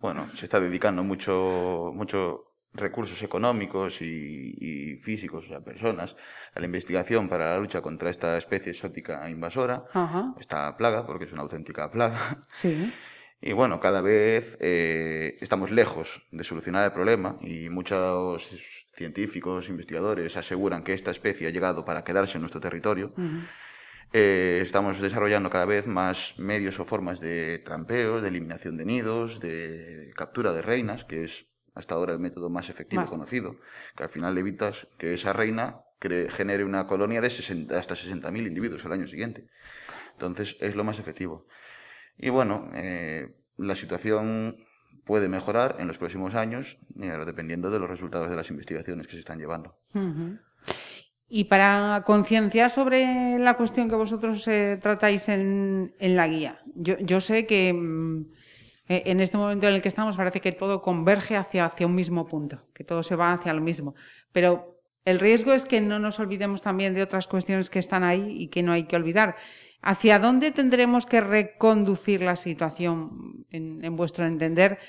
Bueno, 0.00 0.28
se 0.34 0.46
está 0.46 0.58
dedicando 0.60 1.04
mucho, 1.04 1.92
mucho 1.94 2.54
recursos 2.72 3.22
económicos 3.22 4.00
y, 4.00 4.56
y 4.58 4.96
físicos 4.96 5.44
a 5.50 5.60
personas 5.62 6.16
a 6.54 6.60
la 6.60 6.66
investigación 6.66 7.28
para 7.28 7.50
la 7.50 7.58
lucha 7.58 7.82
contra 7.82 8.08
esta 8.08 8.38
especie 8.38 8.72
exótica 8.72 9.28
invasora, 9.28 9.84
Ajá. 9.92 10.34
esta 10.40 10.74
plaga, 10.78 11.06
porque 11.06 11.26
es 11.26 11.32
una 11.32 11.42
auténtica 11.42 11.90
plaga. 11.90 12.46
Sí. 12.52 12.92
Y 13.42 13.54
bueno, 13.54 13.80
cada 13.80 14.02
vez 14.02 14.58
eh, 14.60 15.38
estamos 15.40 15.70
lejos 15.70 16.20
de 16.30 16.44
solucionar 16.44 16.84
el 16.84 16.92
problema 16.92 17.38
y 17.40 17.70
muchos 17.70 18.50
científicos, 18.94 19.70
investigadores 19.70 20.36
aseguran 20.36 20.84
que 20.84 20.92
esta 20.92 21.10
especie 21.10 21.46
ha 21.46 21.50
llegado 21.50 21.82
para 21.86 22.04
quedarse 22.04 22.36
en 22.36 22.42
nuestro 22.42 22.60
territorio. 22.60 23.14
Ujú. 23.16 23.40
Eh, 24.12 24.60
estamos 24.62 25.00
desarrollando 25.00 25.50
cada 25.50 25.66
vez 25.66 25.86
más 25.86 26.34
medios 26.36 26.80
o 26.80 26.84
formas 26.84 27.20
de 27.20 27.58
trampeo, 27.58 28.20
de 28.20 28.28
eliminación 28.28 28.76
de 28.76 28.84
nidos, 28.84 29.38
de 29.38 30.12
captura 30.16 30.52
de 30.52 30.62
reinas, 30.62 31.04
que 31.04 31.24
es 31.24 31.46
hasta 31.74 31.94
ahora 31.94 32.12
el 32.12 32.18
método 32.18 32.50
más 32.50 32.68
efectivo 32.68 33.02
Más. 33.02 33.10
conocido, 33.10 33.56
que 33.96 34.02
al 34.02 34.08
final 34.08 34.36
evitas 34.36 34.88
que 34.98 35.14
esa 35.14 35.32
reina 35.32 35.82
genere 36.00 36.64
una 36.64 36.86
colonia 36.86 37.20
de 37.20 37.30
60 37.30 37.78
hasta 37.78 37.94
60.000 37.94 38.46
individuos 38.46 38.84
al 38.84 38.92
año 38.92 39.06
siguiente. 39.06 39.46
Entonces 40.12 40.56
es 40.60 40.74
lo 40.74 40.82
más 40.82 40.98
efectivo. 40.98 41.46
Y 42.16 42.30
bueno, 42.30 42.70
eh, 42.74 43.34
la 43.56 43.76
situación 43.76 44.64
puede 45.04 45.28
mejorar 45.28 45.76
en 45.78 45.88
los 45.88 45.98
próximos 45.98 46.34
años, 46.34 46.78
eh, 47.00 47.16
dependiendo 47.24 47.70
de 47.70 47.78
los 47.78 47.88
resultados 47.88 48.28
de 48.30 48.36
las 48.36 48.50
investigaciones 48.50 49.06
que 49.06 49.12
se 49.12 49.20
están 49.20 49.38
llevando. 49.38 49.76
Y 51.32 51.44
para 51.44 52.02
concienciar 52.04 52.72
sobre 52.72 53.38
la 53.38 53.54
cuestión 53.54 53.88
que 53.88 53.94
vosotros 53.94 54.46
eh, 54.48 54.78
tratáis 54.82 55.28
en, 55.28 55.94
en 56.00 56.16
la 56.16 56.26
guía, 56.26 56.60
yo, 56.74 56.98
yo 56.98 57.20
sé 57.20 57.46
que 57.46 57.72
mm, 57.72 58.26
eh, 58.88 59.04
en 59.06 59.20
este 59.20 59.36
momento 59.36 59.68
en 59.68 59.74
el 59.74 59.82
que 59.82 59.86
estamos 59.86 60.16
parece 60.16 60.40
que 60.40 60.50
todo 60.50 60.82
converge 60.82 61.36
hacia, 61.36 61.66
hacia 61.66 61.86
un 61.86 61.94
mismo 61.94 62.26
punto, 62.26 62.66
que 62.74 62.82
todo 62.82 63.04
se 63.04 63.14
va 63.14 63.32
hacia 63.32 63.54
lo 63.54 63.60
mismo, 63.60 63.94
pero 64.32 64.82
el 65.04 65.20
riesgo 65.20 65.52
es 65.52 65.64
que 65.64 65.80
no 65.80 66.00
nos 66.00 66.18
olvidemos 66.18 66.62
también 66.62 66.94
de 66.94 67.02
otras 67.02 67.28
cuestiones 67.28 67.70
que 67.70 67.78
están 67.78 68.02
ahí 68.02 68.34
y 68.36 68.48
que 68.48 68.64
no 68.64 68.72
hay 68.72 68.88
que 68.88 68.96
olvidar. 68.96 69.36
¿Hacia 69.82 70.18
dónde 70.18 70.50
tendremos 70.50 71.06
que 71.06 71.20
reconducir 71.20 72.22
la 72.22 72.34
situación, 72.34 73.46
en, 73.50 73.84
en 73.84 73.96
vuestro 73.96 74.26
entender, 74.26 74.80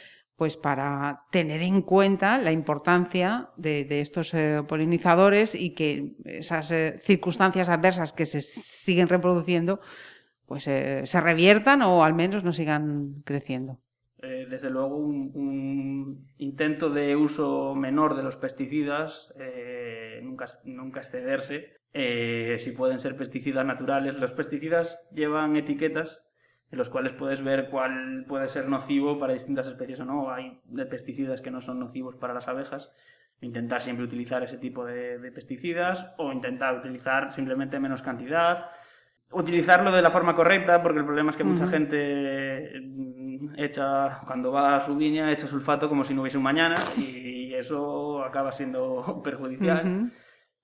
pues 0.41 0.57
para 0.57 1.25
tener 1.29 1.62
en 1.62 1.83
cuenta 1.83 2.39
la 2.39 2.51
importancia 2.51 3.50
de, 3.57 3.86
estos 4.01 4.33
eh, 4.33 4.63
polinizadores 4.67 5.53
y 5.53 5.75
que 5.75 6.15
esas 6.25 6.71
eh, 6.71 6.98
circunstancias 6.98 7.69
adversas 7.69 8.12
que 8.12 8.25
se 8.25 8.41
siguen 8.41 9.07
reproduciendo, 9.07 9.81
pues 10.48 10.67
eh, 10.67 11.03
se 11.05 11.21
reviertan 11.21 11.83
o 11.83 12.03
al 12.03 12.15
menos 12.15 12.43
no 12.43 12.53
sigan 12.53 13.21
creciendo? 13.24 13.77
Desde 14.17 14.71
luego, 14.71 14.98
un, 14.98 15.31
un 15.36 16.27
intento 16.39 16.89
de 16.89 17.15
uso 17.15 17.75
menor 17.75 18.15
de 18.15 18.24
los 18.24 18.36
pesticidas, 18.36 19.31
nunca, 20.24 20.48
nunca 20.63 21.01
excederse. 21.01 21.75
Si 21.93 22.71
pueden 22.71 22.98
ser 22.98 23.15
pesticidas 23.15 23.63
naturales, 23.63 24.15
los 24.15 24.33
pesticidas 24.33 25.00
llevan 25.13 25.55
etiquetas 25.55 26.24
en 26.71 26.77
los 26.77 26.89
cuales 26.89 27.11
puedes 27.13 27.43
ver 27.43 27.69
cuál 27.69 28.25
puede 28.27 28.47
ser 28.47 28.67
nocivo 28.69 29.19
para 29.19 29.33
distintas 29.33 29.67
especies 29.67 29.99
o 29.99 30.05
no. 30.05 30.31
Hay 30.31 30.61
de 30.65 30.85
pesticidas 30.85 31.41
que 31.41 31.51
no 31.51 31.61
son 31.61 31.79
nocivos 31.79 32.15
para 32.15 32.33
las 32.33 32.47
abejas. 32.47 32.91
Intentar 33.41 33.81
siempre 33.81 34.05
utilizar 34.05 34.43
ese 34.43 34.57
tipo 34.57 34.85
de, 34.85 35.19
de 35.19 35.31
pesticidas 35.31 36.13
o 36.17 36.31
intentar 36.31 36.77
utilizar 36.77 37.33
simplemente 37.33 37.79
menos 37.79 38.01
cantidad. 38.01 38.69
Utilizarlo 39.31 39.91
de 39.91 40.01
la 40.01 40.11
forma 40.11 40.35
correcta, 40.35 40.81
porque 40.81 40.99
el 40.99 41.05
problema 41.05 41.31
es 41.31 41.37
que 41.37 41.43
mucha 41.43 41.67
gente 41.67 42.79
mm, 42.81 43.53
echa, 43.57 44.21
cuando 44.25 44.51
va 44.51 44.77
a 44.77 44.81
su 44.81 44.95
viña, 44.95 45.31
echa 45.31 45.47
sulfato 45.47 45.89
como 45.89 46.03
si 46.03 46.13
no 46.13 46.21
hubiese 46.21 46.37
un 46.37 46.43
mañana 46.43 46.75
y 46.97 47.53
eso 47.53 48.23
acaba 48.23 48.51
siendo 48.51 49.21
perjudicial. 49.23 50.11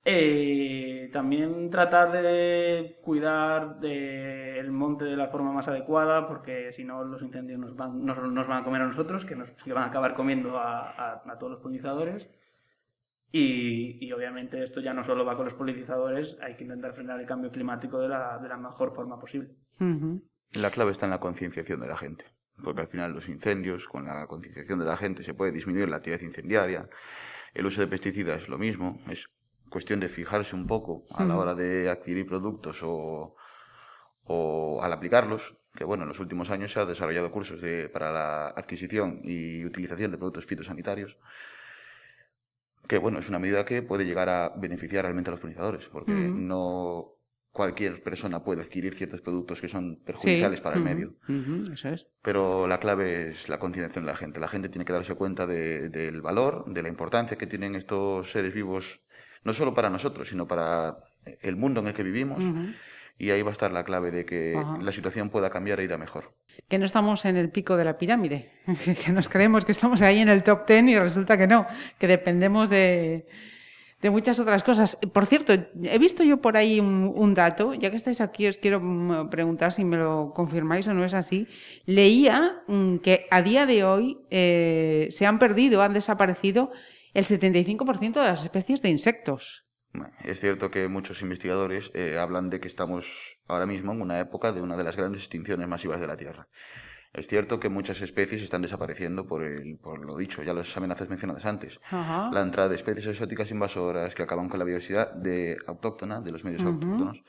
Eh, 0.09 1.09
también 1.11 1.69
tratar 1.69 2.13
de 2.13 2.97
cuidar 3.01 3.77
del 3.81 4.71
monte 4.71 5.03
de 5.03 5.17
la 5.17 5.27
forma 5.27 5.51
más 5.51 5.67
adecuada, 5.67 6.29
porque 6.29 6.71
si 6.71 6.85
no 6.85 7.03
los 7.03 7.21
incendios 7.21 7.59
nos 7.59 7.75
van, 7.75 8.05
nos, 8.05 8.17
nos 8.23 8.47
van 8.47 8.61
a 8.61 8.63
comer 8.63 8.83
a 8.83 8.85
nosotros, 8.87 9.25
que 9.25 9.35
nos 9.35 9.51
que 9.51 9.73
van 9.73 9.83
a 9.83 9.87
acabar 9.87 10.13
comiendo 10.15 10.57
a, 10.57 10.91
a- 10.91 11.23
a 11.25 11.37
todos 11.37 11.51
los 11.51 11.59
polinizadores. 11.61 12.29
Y, 13.33 13.97
y 13.99 14.11
obviamente 14.13 14.63
esto 14.63 14.79
ya 14.79 14.93
no 14.93 15.03
solo 15.03 15.25
va 15.25 15.35
con 15.35 15.43
los 15.43 15.53
polinizadores, 15.53 16.37
hay 16.41 16.55
que 16.55 16.63
intentar 16.63 16.93
frenar 16.93 17.19
el 17.19 17.25
cambio 17.25 17.51
climático 17.51 17.99
de 17.99 18.07
la, 18.07 18.37
de 18.37 18.47
la 18.47 18.55
mejor 18.57 18.93
forma 18.95 19.19
posible. 19.19 19.49
La 20.53 20.71
clave 20.71 20.91
está 20.91 21.05
en 21.07 21.11
la 21.11 21.19
concienciación 21.19 21.81
de 21.81 21.87
la 21.89 21.97
gente, 21.97 22.23
porque 22.63 22.79
al 22.79 22.87
final 22.87 23.11
los 23.11 23.27
incendios, 23.27 23.85
con 23.89 24.05
la 24.05 24.25
concienciación 24.27 24.79
de 24.79 24.85
la 24.85 24.95
gente 24.95 25.23
se 25.23 25.33
puede 25.33 25.51
disminuir 25.51 25.89
la 25.89 25.97
actividad 25.97 26.21
incendiaria. 26.21 26.87
El 27.53 27.65
uso 27.65 27.81
de 27.81 27.87
pesticidas 27.87 28.43
es 28.43 28.47
lo 28.49 28.57
mismo, 28.57 29.01
es 29.09 29.27
cuestión 29.69 29.99
de 29.99 30.09
fijarse 30.09 30.55
un 30.55 30.65
poco 30.67 31.05
a 31.15 31.23
la 31.25 31.37
hora 31.37 31.55
de 31.55 31.89
adquirir 31.89 32.25
productos 32.25 32.79
o, 32.83 33.35
o 34.25 34.79
al 34.81 34.93
aplicarlos, 34.93 35.55
que 35.75 35.83
bueno, 35.83 36.03
en 36.03 36.09
los 36.09 36.19
últimos 36.19 36.49
años 36.49 36.71
se 36.71 36.79
han 36.79 36.87
desarrollado 36.87 37.31
cursos 37.31 37.61
de- 37.61 37.87
para 37.89 38.11
la 38.11 38.47
adquisición 38.49 39.21
y 39.23 39.63
utilización 39.65 40.11
de 40.11 40.17
productos 40.17 40.45
fitosanitarios, 40.45 41.17
que 42.87 42.97
bueno, 42.97 43.19
es 43.19 43.27
una 43.29 43.39
medida 43.39 43.65
que 43.65 43.81
puede 43.81 44.05
llegar 44.05 44.29
a 44.29 44.49
beneficiar 44.55 45.03
realmente 45.03 45.29
a 45.29 45.31
los 45.31 45.39
polinizadores, 45.41 45.87
porque 45.89 46.13
no 46.33 47.13
cualquier 47.51 48.03
persona 48.03 48.43
puede 48.43 48.61
adquirir 48.61 48.93
ciertos 48.93 49.21
productos 49.21 49.59
que 49.59 49.67
son 49.67 49.97
perjudiciales 50.05 50.61
para 50.61 50.77
el 50.77 50.83
medio. 50.83 51.15
Ujú, 51.27 51.71
Eso 51.73 51.89
es. 51.89 52.07
Pero 52.21 52.67
la 52.67 52.79
clave 52.79 53.29
es 53.31 53.49
la 53.49 53.57
concienciación 53.59 54.05
de 54.05 54.11
la 54.11 54.17
gente. 54.17 54.39
La 54.39 54.47
gente 54.47 54.69
tiene 54.69 54.85
que 54.85 54.93
darse 54.93 55.15
cuenta 55.15 55.47
de- 55.47 55.89
del 55.89 56.21
valor, 56.21 56.65
de 56.67 56.81
la 56.83 56.87
importancia 56.87 57.35
que 57.37 57.47
tienen 57.47 57.75
estos 57.75 58.29
seres 58.31 58.53
vivos, 58.53 59.01
no 59.43 59.53
solo 59.53 59.73
para 59.73 59.89
nosotros, 59.89 60.29
sino 60.29 60.47
para 60.47 60.97
el 61.41 61.55
mundo 61.55 61.81
en 61.81 61.87
el 61.87 61.93
que 61.93 62.03
vivimos. 62.03 62.43
Ujú. 62.43 62.73
Y 63.19 63.31
ahí 63.31 63.41
va 63.41 63.49
a 63.49 63.53
estar 63.53 63.71
la 63.71 63.83
clave 63.83 64.11
de 64.11 64.25
que 64.25 64.55
la 64.79 64.91
situación 64.91 65.29
pueda 65.29 65.49
cambiar 65.49 65.79
e 65.79 65.83
ir 65.85 65.93
a 65.93 65.97
mejor. 65.97 66.35
Que 66.67 66.77
no 66.77 66.85
estamos 66.85 67.25
en 67.25 67.35
el 67.35 67.49
pico 67.49 67.75
de 67.75 67.83
la 67.83 67.97
pirámide, 67.97 68.51
que 69.05 69.11
nos 69.11 69.27
creemos 69.27 69.65
que 69.65 69.71
estamos 69.71 70.01
ahí 70.01 70.19
en 70.19 70.29
el 70.29 70.43
top 70.43 70.65
ten 70.65 70.87
y 70.87 70.99
resulta 70.99 71.37
que 71.37 71.47
no, 71.47 71.65
que 71.97 72.07
dependemos 72.07 72.69
de, 72.69 73.25
de 74.01 74.09
muchas 74.11 74.39
otras 74.39 74.63
cosas. 74.63 74.97
Por 75.13 75.25
cierto, 75.25 75.53
he 75.53 75.97
visto 75.97 76.23
yo 76.23 76.37
por 76.41 76.57
ahí 76.57 76.79
un, 76.79 77.11
un 77.15 77.33
dato, 77.33 77.73
ya 77.73 77.89
que 77.89 77.97
estáis 77.97 78.21
aquí 78.21 78.47
os 78.47 78.59
quiero 78.59 78.79
mm, 78.79 79.29
preguntar 79.29 79.73
si 79.73 79.83
me 79.83 79.97
lo 79.97 80.31
confirmáis 80.35 80.87
o 80.87 80.93
no 80.93 81.03
es 81.03 81.15
así. 81.15 81.47
Leía 81.85 82.61
mm, 82.67 82.97
que 82.97 83.25
a 83.31 83.41
día 83.41 83.65
de 83.65 83.83
hoy 83.83 84.19
eh, 84.29 85.07
se 85.09 85.25
han 85.25 85.39
perdido, 85.39 85.81
han 85.81 85.93
desaparecido 85.93 86.69
el 87.17 87.25
75% 87.25 88.13
de 88.13 88.27
las 88.27 88.43
especies 88.43 88.83
de 88.83 88.89
insectos. 88.89 89.65
Es 90.23 90.39
cierto 90.39 90.69
que 90.69 90.87
muchos 90.87 91.23
investigadores 91.23 91.89
eh, 91.95 92.19
hablan 92.19 92.51
de 92.51 92.59
que 92.59 92.67
estamos 92.67 93.39
ahora 93.47 93.65
mismo 93.65 93.91
en 93.91 94.01
una 94.01 94.19
época 94.19 94.51
de 94.51 94.61
una 94.61 94.77
de 94.77 94.83
las 94.83 94.95
grandes 94.95 95.23
extinciones 95.23 95.67
masivas 95.67 95.99
de 95.99 96.05
la 96.05 96.15
Tierra. 96.15 96.47
Es 97.13 97.27
cierto 97.27 97.59
que 97.59 97.69
muchas 97.69 98.01
especies 98.01 98.43
están 98.43 98.61
desapareciendo 98.61 99.25
por, 99.25 99.43
el, 99.43 99.79
por 99.79 100.05
lo 100.05 100.15
dicho, 100.15 100.43
ya 100.43 100.53
las 100.53 100.77
amenazas 100.77 101.09
mencionadas 101.09 101.43
antes. 101.47 101.79
Ajá. 101.89 102.29
La 102.31 102.41
entrada 102.41 102.69
de 102.69 102.75
especies 102.75 103.07
exóticas 103.07 103.49
invasoras 103.49 104.13
que 104.13 104.21
acaban 104.21 104.47
con 104.47 104.59
la 104.59 104.65
biodiversidad 104.65 105.11
de, 105.13 105.57
autóctona 105.65 106.21
de 106.21 106.31
los 106.31 106.43
medios 106.43 106.61
autóctonos. 106.61 107.23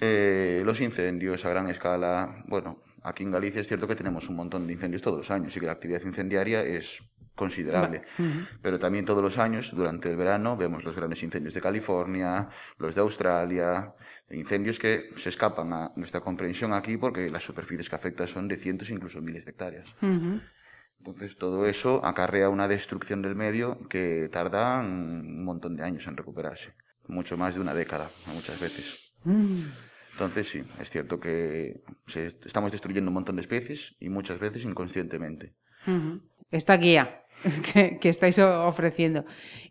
Eh, 0.00 0.62
los 0.64 0.80
incendios 0.80 1.44
a 1.44 1.50
gran 1.50 1.68
escala. 1.68 2.42
Bueno, 2.48 2.82
aquí 3.02 3.22
en 3.22 3.30
Galicia 3.30 3.60
es 3.60 3.68
cierto 3.68 3.86
que 3.86 3.96
tenemos 3.96 4.28
un 4.28 4.36
montón 4.36 4.66
de 4.66 4.72
incendios 4.72 5.02
todos 5.02 5.18
los 5.18 5.30
años 5.30 5.56
y 5.56 5.60
que 5.60 5.66
la 5.66 5.72
actividad 5.72 6.02
incendiaria 6.02 6.62
es 6.62 7.02
considerable. 7.34 8.02
Ujú. 8.18 8.46
Pero 8.60 8.78
también 8.78 9.04
todos 9.04 9.22
los 9.22 9.38
años, 9.38 9.74
durante 9.74 10.10
el 10.10 10.16
verano, 10.16 10.56
vemos 10.56 10.84
los 10.84 10.94
grandes 10.94 11.22
incendios 11.22 11.54
de 11.54 11.60
California, 11.60 12.48
los 12.78 12.94
de 12.94 13.00
Australia, 13.00 13.94
incendios 14.30 14.78
que 14.78 15.10
se 15.16 15.28
escapan 15.28 15.72
a 15.72 15.92
nuestra 15.96 16.20
comprensión 16.20 16.72
aquí 16.72 16.96
porque 16.96 17.30
las 17.30 17.42
superficies 17.42 17.88
que 17.88 17.96
afectan 17.96 18.28
son 18.28 18.48
de 18.48 18.56
cientos, 18.56 18.90
incluso 18.90 19.20
miles 19.20 19.44
de 19.44 19.52
hectáreas. 19.52 19.88
Ujú. 20.02 20.40
Entonces, 20.98 21.36
todo 21.36 21.66
eso 21.66 22.04
acarrea 22.04 22.48
una 22.48 22.68
destrucción 22.68 23.22
del 23.22 23.34
medio 23.34 23.88
que 23.88 24.28
tarda 24.30 24.78
un 24.80 25.44
montón 25.44 25.74
de 25.74 25.82
años 25.82 26.06
en 26.06 26.16
recuperarse. 26.16 26.74
Mucho 27.08 27.36
más 27.36 27.56
de 27.56 27.60
una 27.60 27.74
década, 27.74 28.08
muchas 28.32 28.60
veces. 28.60 29.12
Mm. 29.24 29.62
Entonces, 30.12 30.48
sí, 30.48 30.62
es 30.80 30.90
cierto 30.90 31.18
que 31.18 31.80
se- 32.06 32.26
estamos 32.26 32.72
destruyendo 32.72 33.10
un 33.10 33.14
montón 33.14 33.36
de 33.36 33.42
especies 33.42 33.94
y 34.00 34.08
muchas 34.08 34.38
veces 34.38 34.64
inconscientemente. 34.64 35.54
Esta 36.50 36.76
guía 36.76 37.22
que, 37.72 37.98
que 37.98 38.08
estáis 38.08 38.38
ofreciendo. 38.38 39.24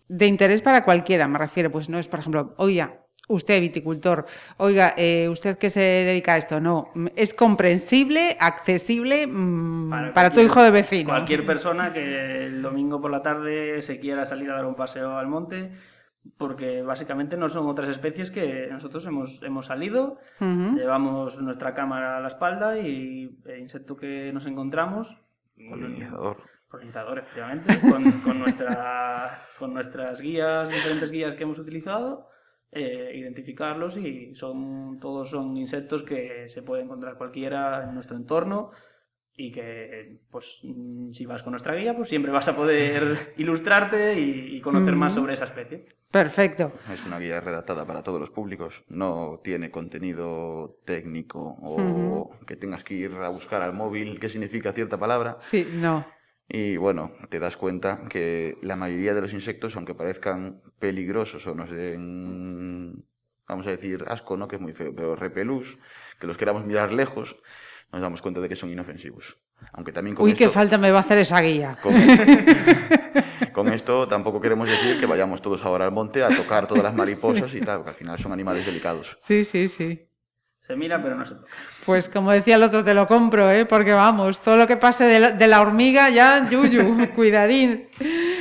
De 0.07 0.25
interés 0.25 0.61
para 0.61 0.83
cualquiera, 0.83 1.27
me 1.27 1.37
refiero, 1.39 1.71
pues 1.71 1.89
no 1.89 1.99
es, 1.99 2.07
por 2.07 2.19
ejemplo, 2.19 2.53
oiga, 2.57 2.97
usted 3.29 3.61
viticultor, 3.61 4.25
oiga, 4.57 4.93
eh, 4.97 5.29
usted 5.29 5.57
que 5.57 5.69
se 5.69 5.79
dedica 5.79 6.33
a 6.33 6.37
esto, 6.37 6.59
no, 6.59 6.89
es 7.15 7.33
comprensible, 7.33 8.35
accesible 8.41 9.25
mm, 9.27 9.89
para, 9.89 10.29
tu 10.31 10.35
cualquier- 10.41 10.45
hijo 10.47 10.63
de 10.63 10.71
vecino. 10.71 11.09
Cualquier 11.11 11.45
persona 11.45 11.93
que 11.93 12.47
el 12.47 12.61
domingo 12.61 12.99
por 12.99 13.11
la 13.11 13.21
tarde 13.21 13.81
se 13.83 13.99
quiera 13.99 14.25
salir 14.25 14.49
a 14.49 14.55
dar 14.55 14.65
un 14.65 14.75
paseo 14.75 15.17
al 15.17 15.27
monte, 15.27 15.71
porque 16.37 16.83
básicamente 16.83 17.37
no 17.37 17.49
son 17.49 17.67
otras 17.67 17.89
especies 17.89 18.29
que 18.31 18.67
nosotros 18.71 19.05
hemos, 19.05 19.41
hemos 19.43 19.65
salido, 19.65 20.19
Ujú. 20.39 20.75
llevamos 20.77 21.41
nuestra 21.41 21.73
cámara 21.73 22.17
a 22.17 22.19
la 22.19 22.27
espalda 22.27 22.77
y 22.79 23.37
el 23.45 23.59
insecto 23.59 23.95
que 23.97 24.31
nos 24.33 24.45
encontramos, 24.45 25.17
Polinizador. 25.69 26.37
polinizador 26.69 27.19
efectivamente, 27.19 27.79
con, 27.81 28.11
con 28.21 28.39
nuestra, 28.39 29.41
con 29.59 29.73
nuestras 29.73 30.21
guías, 30.21 30.69
diferentes 30.69 31.11
guías 31.11 31.35
que 31.35 31.43
hemos 31.43 31.59
utilizado, 31.59 32.27
eh, 32.71 33.11
identificarlos 33.15 33.97
y 33.97 34.33
son 34.35 34.99
todos 34.99 35.29
son 35.31 35.57
insectos 35.57 36.03
que 36.03 36.47
se 36.49 36.61
puede 36.61 36.83
encontrar 36.83 37.17
cualquiera 37.17 37.83
en 37.83 37.93
nuestro 37.93 38.15
entorno 38.15 38.71
y 39.35 39.51
que 39.51 40.19
pues 40.29 40.59
mm, 40.63 41.11
si 41.11 41.25
vas 41.25 41.43
con 41.43 41.51
nuestra 41.51 41.75
guía 41.75 41.95
pues 41.95 42.09
siempre 42.09 42.31
vas 42.31 42.47
a 42.47 42.55
poder 42.55 43.33
ilustrarte 43.37 44.19
y, 44.19 44.55
y 44.57 44.61
conocer 44.61 44.95
más 44.95 45.13
sobre 45.13 45.33
esa 45.33 45.45
especie. 45.45 45.85
Perfecto. 46.11 46.73
Es 46.93 47.05
una 47.05 47.19
guía 47.19 47.39
redactada 47.39 47.85
para 47.85 48.03
todos 48.03 48.19
los 48.19 48.31
públicos. 48.31 48.83
No 48.89 49.39
tiene 49.43 49.71
contenido 49.71 50.77
técnico 50.85 51.55
o 51.61 52.37
que 52.45 52.57
tengas 52.57 52.83
que 52.83 52.95
ir 52.95 53.13
a 53.13 53.29
buscar 53.29 53.61
al 53.61 53.73
móvil 53.73 54.19
qué 54.19 54.27
significa 54.27 54.73
cierta 54.73 54.97
palabra. 54.97 55.37
Sí, 55.39 55.65
no. 55.71 56.05
Y 56.49 56.75
bueno, 56.75 57.13
te 57.29 57.39
das 57.39 57.55
cuenta 57.55 58.03
que 58.09 58.57
la 58.61 58.75
mayoría 58.75 59.13
de 59.13 59.21
los 59.21 59.31
insectos, 59.31 59.77
aunque 59.77 59.95
parezcan 59.95 60.61
peligrosos 60.79 61.47
o 61.47 61.55
nos 61.55 61.71
den, 61.71 63.05
vamos 63.47 63.65
a 63.67 63.71
decir, 63.71 64.03
asco, 64.07 64.35
¿no? 64.35 64.49
Que 64.49 64.57
es 64.57 64.61
muy 64.61 64.73
feo, 64.73 64.93
pero 64.93 65.15
repelús, 65.15 65.77
que 66.19 66.27
los 66.27 66.35
queramos 66.35 66.65
mirar 66.65 66.91
lejos, 66.91 67.37
nos 67.91 68.01
damos 68.01 68.21
cuenta 68.21 68.39
de 68.39 68.47
que 68.49 68.55
son 68.55 68.69
inofensivos. 68.71 69.37
Aunque 69.73 69.91
también 69.91 70.15
con 70.15 70.25
Uy, 70.25 70.31
esto... 70.31 70.45
qué 70.45 70.49
falta 70.49 70.77
me 70.77 70.91
va 70.91 70.97
a 70.99 71.01
hacer 71.01 71.17
esa 71.19 71.39
guía. 71.41 71.77
Con, 71.81 71.93
con 73.53 73.71
esto 73.73 74.07
tampoco 74.07 74.39
queremos 74.41 74.69
decir 74.69 74.99
que 74.99 75.05
vayamos 75.05 75.41
todos 75.41 75.63
ahora 75.65 75.85
al 75.85 75.91
monte 75.91 76.23
a 76.23 76.29
tocar 76.29 76.67
todas 76.67 76.83
las 76.83 76.93
mariposas 76.93 77.53
y 77.53 77.61
tal, 77.61 77.77
porque 77.77 77.89
al 77.91 77.95
final 77.95 78.19
son 78.19 78.31
animales 78.31 78.65
delicados. 78.65 79.17
Sí, 79.19 79.43
sí, 79.43 79.67
sí. 79.67 80.07
Se 80.65 80.75
mira 80.75 81.01
pero 81.03 81.15
no 81.15 81.25
se 81.25 81.35
toca. 81.35 81.47
Pues 81.85 82.07
como 82.07 82.31
decía 82.31 82.55
el 82.55 82.63
otro, 82.63 82.83
te 82.83 82.93
lo 82.93 83.07
compro, 83.07 83.51
¿eh? 83.51 83.65
porque 83.65 83.93
vamos, 83.93 84.39
todo 84.39 84.55
lo 84.57 84.67
que 84.67 84.77
pase 84.77 85.03
de 85.03 85.19
la, 85.19 85.31
de 85.31 85.47
la 85.47 85.61
hormiga 85.61 86.09
ya, 86.09 86.47
yuyu, 86.49 87.09
cuidadín. 87.15 87.87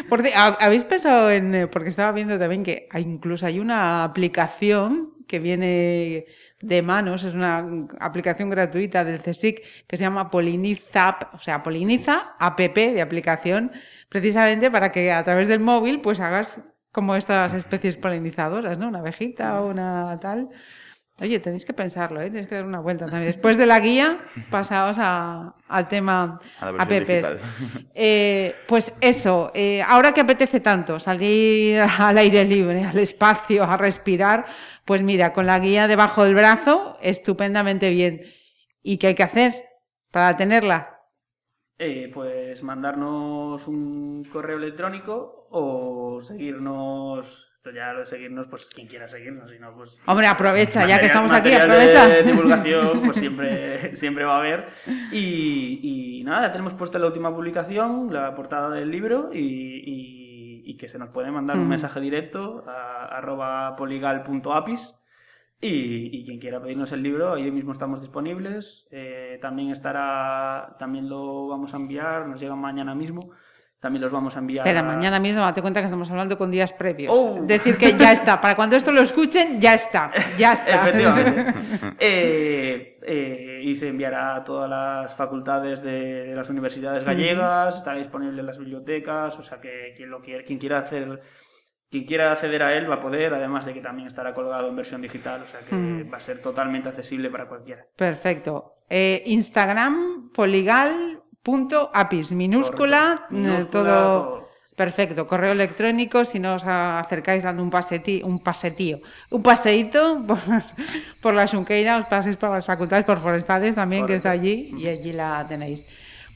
Porque, 0.08 0.32
¿ha- 0.34 0.56
¿Habéis 0.60 0.84
pensado 0.84 1.30
en, 1.30 1.54
eh, 1.54 1.66
porque 1.66 1.88
estaba 1.88 2.12
viendo 2.12 2.38
también 2.38 2.62
que 2.62 2.86
hay, 2.90 3.02
incluso 3.02 3.46
hay 3.46 3.58
una 3.58 4.04
aplicación 4.04 5.14
que 5.26 5.38
viene 5.38 6.26
de 6.61 6.83
manos, 6.83 7.25
es 7.25 7.35
una 7.35 7.64
aplicación 8.01 8.51
gratuita 8.51 9.05
del 9.05 9.20
CSIC 9.20 9.62
que 9.87 9.96
se 9.96 10.05
llama 10.05 10.31
Polinizap, 10.31 11.35
o 11.35 11.38
sea, 11.38 11.62
Poliniza 11.62 12.35
app 12.38 12.59
de 12.59 13.01
aplicación, 13.01 13.73
precisamente 14.09 14.70
para 14.70 14.92
que 14.92 15.11
a 15.12 15.25
través 15.25 15.49
del 15.49 15.61
móvil 15.61 16.01
pues 16.01 16.20
hagas 16.20 16.55
como 16.92 17.16
estas 17.16 17.53
especies 17.55 17.96
polinizadoras, 17.96 18.79
¿no? 18.79 18.88
Una 18.88 18.99
abejita 18.99 19.62
o 19.62 19.70
una 19.70 20.18
tal. 20.20 20.51
Oye, 21.20 21.38
tenéis 21.38 21.64
que 21.66 21.74
pensarlo, 21.74 22.20
¿eh? 22.20 22.30
tenéis 22.30 22.48
que 22.48 22.54
dar 22.54 22.64
una 22.64 22.80
vuelta 22.80 23.04
también. 23.04 23.26
Después 23.33 23.59
de 23.59 23.66
la 23.66 23.78
guía, 23.80 24.20
pasaos 24.50 24.96
a- 24.98 25.54
al 25.68 25.88
tema 25.88 26.40
A 26.61 26.68
apps. 26.68 27.26
Eh, 27.94 28.54
pues 28.66 28.94
eso, 29.02 29.50
eh, 29.54 29.83
ahora 29.83 30.12
que 30.12 30.22
apetece 30.22 30.61
tanto 30.61 30.98
salir 30.98 31.80
al 31.98 32.16
aire 32.18 32.44
libre, 32.44 32.85
al 32.85 32.98
espacio, 32.98 33.64
a 33.64 33.76
respirar, 33.76 34.46
pues 34.87 35.02
mira, 35.02 35.33
con 35.35 35.44
la 35.46 35.59
guía 35.59 35.87
debajo 35.88 36.24
del 36.24 36.35
brazo, 36.35 36.96
estupendamente 37.02 37.90
bien. 37.90 38.22
¿Y 38.83 38.96
qué 38.96 39.09
hay 39.09 39.14
que 39.14 39.22
hacer 39.22 39.64
para 40.11 40.35
tenerla? 40.37 41.00
Eh, 41.78 42.11
pues 42.12 42.62
mandarnos 42.62 43.66
un 43.68 44.24
correo 44.33 44.56
electrónico 44.56 45.46
o 45.50 46.20
seguirnos. 46.22 47.49
Esto 47.62 47.73
ya 47.73 47.92
lo 47.92 47.99
de 48.01 48.07
seguirnos, 48.07 48.46
pues 48.49 48.64
quien 48.75 48.87
quiera 48.87 49.07
seguirnos, 49.07 49.51
si 49.51 49.59
no, 49.59 49.75
pues. 49.77 50.01
Hombre, 50.07 50.27
aprovecha, 50.27 50.87
ya 50.87 50.99
que 50.99 51.05
estamos 51.05 51.31
aquí, 51.31 51.53
aprovecha. 51.53 52.09
De 52.09 52.23
divulgación, 52.33 53.03
pues 53.03 53.18
siempre, 53.18 53.94
siempre 53.96 54.25
va 54.25 54.37
a 54.37 54.38
haber. 54.38 54.68
Y, 55.12 55.79
y 56.20 56.25
nada, 56.25 56.51
tenemos 56.53 56.73
puesta 56.73 56.99
la 56.99 57.09
última 57.09 57.35
publicación, 57.35 58.11
la 58.14 58.35
portada 58.35 58.70
del 58.70 58.90
libro, 58.90 59.29
y, 59.31 59.40
y- 59.40 60.62
y 60.70 60.77
que 60.79 60.88
se 60.88 60.99
nos 60.99 61.11
puede 61.11 61.31
mandar 61.31 61.59
un 61.59 61.66
Mm. 61.66 61.68
mensaje 61.68 62.01
directo 62.01 62.64
a 62.66 63.05
arroba 63.18 63.77
poligal.apis. 63.77 64.94
Y, 65.61 66.09
y 66.18 66.25
quien 66.25 66.38
quiera 66.38 66.62
pedirnos 66.62 66.90
el 66.92 67.03
libro, 67.03 67.35
ahí 67.35 67.51
mismo 67.51 67.73
estamos 67.73 68.01
disponibles. 68.01 68.88
Eh, 68.90 69.38
también 69.42 69.68
estará, 69.70 70.77
también 70.79 71.11
lo 71.11 71.49
vamos 71.49 71.75
a 71.75 71.77
enviar, 71.77 72.27
nos 72.27 72.40
llega 72.40 72.55
mañana 72.57 72.94
mismo. 72.94 73.33
También 73.80 74.02
los 74.02 74.12
vamos 74.12 74.36
a 74.36 74.40
enviar. 74.40 74.66
Espera, 74.66 74.80
a- 74.80 74.82
mañana 74.82 75.18
mismo 75.18 75.40
date 75.40 75.62
cuenta 75.62 75.80
que 75.80 75.86
estamos 75.86 76.10
hablando 76.10 76.36
con 76.36 76.50
días 76.50 76.70
previos. 76.74 77.14
Oh. 77.16 77.38
Decir 77.42 77.78
que 77.78 77.94
ya 77.96 78.12
está. 78.12 78.38
Para 78.40 78.54
cuando 78.54 78.76
esto 78.76 78.92
lo 78.92 79.00
escuchen, 79.00 79.58
ya 79.60 79.72
está. 79.74 80.12
Ya 80.38 80.52
está. 80.54 80.88
Efectivamente. 80.88 81.54
Eh, 82.02 82.98
eh, 83.02 83.60
y 83.62 83.76
se 83.76 83.88
enviará 83.88 84.36
a 84.36 84.44
todas 84.44 84.68
las 84.68 85.14
facultades 85.14 85.82
de, 85.82 86.26
de 86.26 86.34
las 86.34 86.48
universidades 86.50 87.04
gallegas, 87.04 87.76
estará 87.76 87.98
disponible 87.98 88.40
en 88.40 88.46
las 88.46 88.58
bibliotecas, 88.58 89.38
o 89.38 89.42
sea 89.42 89.60
que 89.60 89.92
quien 89.96 90.08
lo 90.10 90.20
quiera, 90.22 90.42
quien 90.44 90.58
quiera 90.58 90.78
hacer, 90.78 91.20
quien 91.90 92.04
quiera 92.04 92.32
acceder 92.32 92.62
a 92.62 92.74
él 92.74 92.90
va 92.90 92.94
a 92.96 93.00
poder, 93.00 93.34
además 93.34 93.66
de 93.66 93.74
que 93.74 93.80
también 93.80 94.06
estará 94.08 94.32
colgado 94.32 94.68
en 94.68 94.76
versión 94.76 95.02
digital, 95.02 95.42
o 95.42 95.46
sea 95.46 95.60
que 95.60 95.74
Mm. 95.74 96.12
va 96.12 96.16
a 96.16 96.20
ser 96.20 96.40
totalmente 96.40 96.88
accesible 96.88 97.28
para 97.30 97.46
cualquiera. 97.48 97.84
Perfecto. 97.96 98.76
Eh, 98.88 99.22
Instagram, 99.26 100.30
poligal.apis, 100.32 101.19
Correcto. 101.42 101.90
eh, 102.31 102.35
Minúscula, 102.35 103.26
todo. 103.70 103.85
todo. 103.85 104.40
Perfecto. 104.76 105.26
Correo 105.26 105.53
electrónico, 105.53 106.24
si 106.24 106.38
no 106.38 106.55
os 106.55 106.64
acercáis 106.64 107.42
dando 107.42 107.62
un 107.62 107.70
pasetí, 107.70 108.22
un 108.24 108.40
pasetío, 108.40 108.98
un 109.31 109.42
paseíto 109.42 110.24
por, 110.26 110.38
por 111.20 111.35
la 111.35 111.46
Xunqueira, 111.46 111.98
os 111.98 112.07
paséis 112.07 112.37
por 112.37 112.48
las 112.50 112.64
facultades, 112.64 113.05
por 113.05 113.20
forestales 113.20 113.74
también, 113.74 114.07
que 114.07 114.14
está 114.16 114.31
allí, 114.31 114.72
y 114.79 114.88
allí 114.88 115.12
la 115.12 115.44
tenéis. 115.46 115.85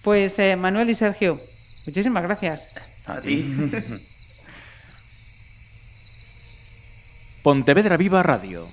Pues 0.02 0.38
eh, 0.38 0.56
Manuel 0.56 0.90
y 0.90 0.94
Sergio, 0.94 1.40
muchísimas 1.86 2.22
gracias. 2.24 2.68
A 3.06 3.20
ti. 3.20 3.44
Pontevedra 7.42 7.96
Viva 7.96 8.22
Radio 8.22 8.68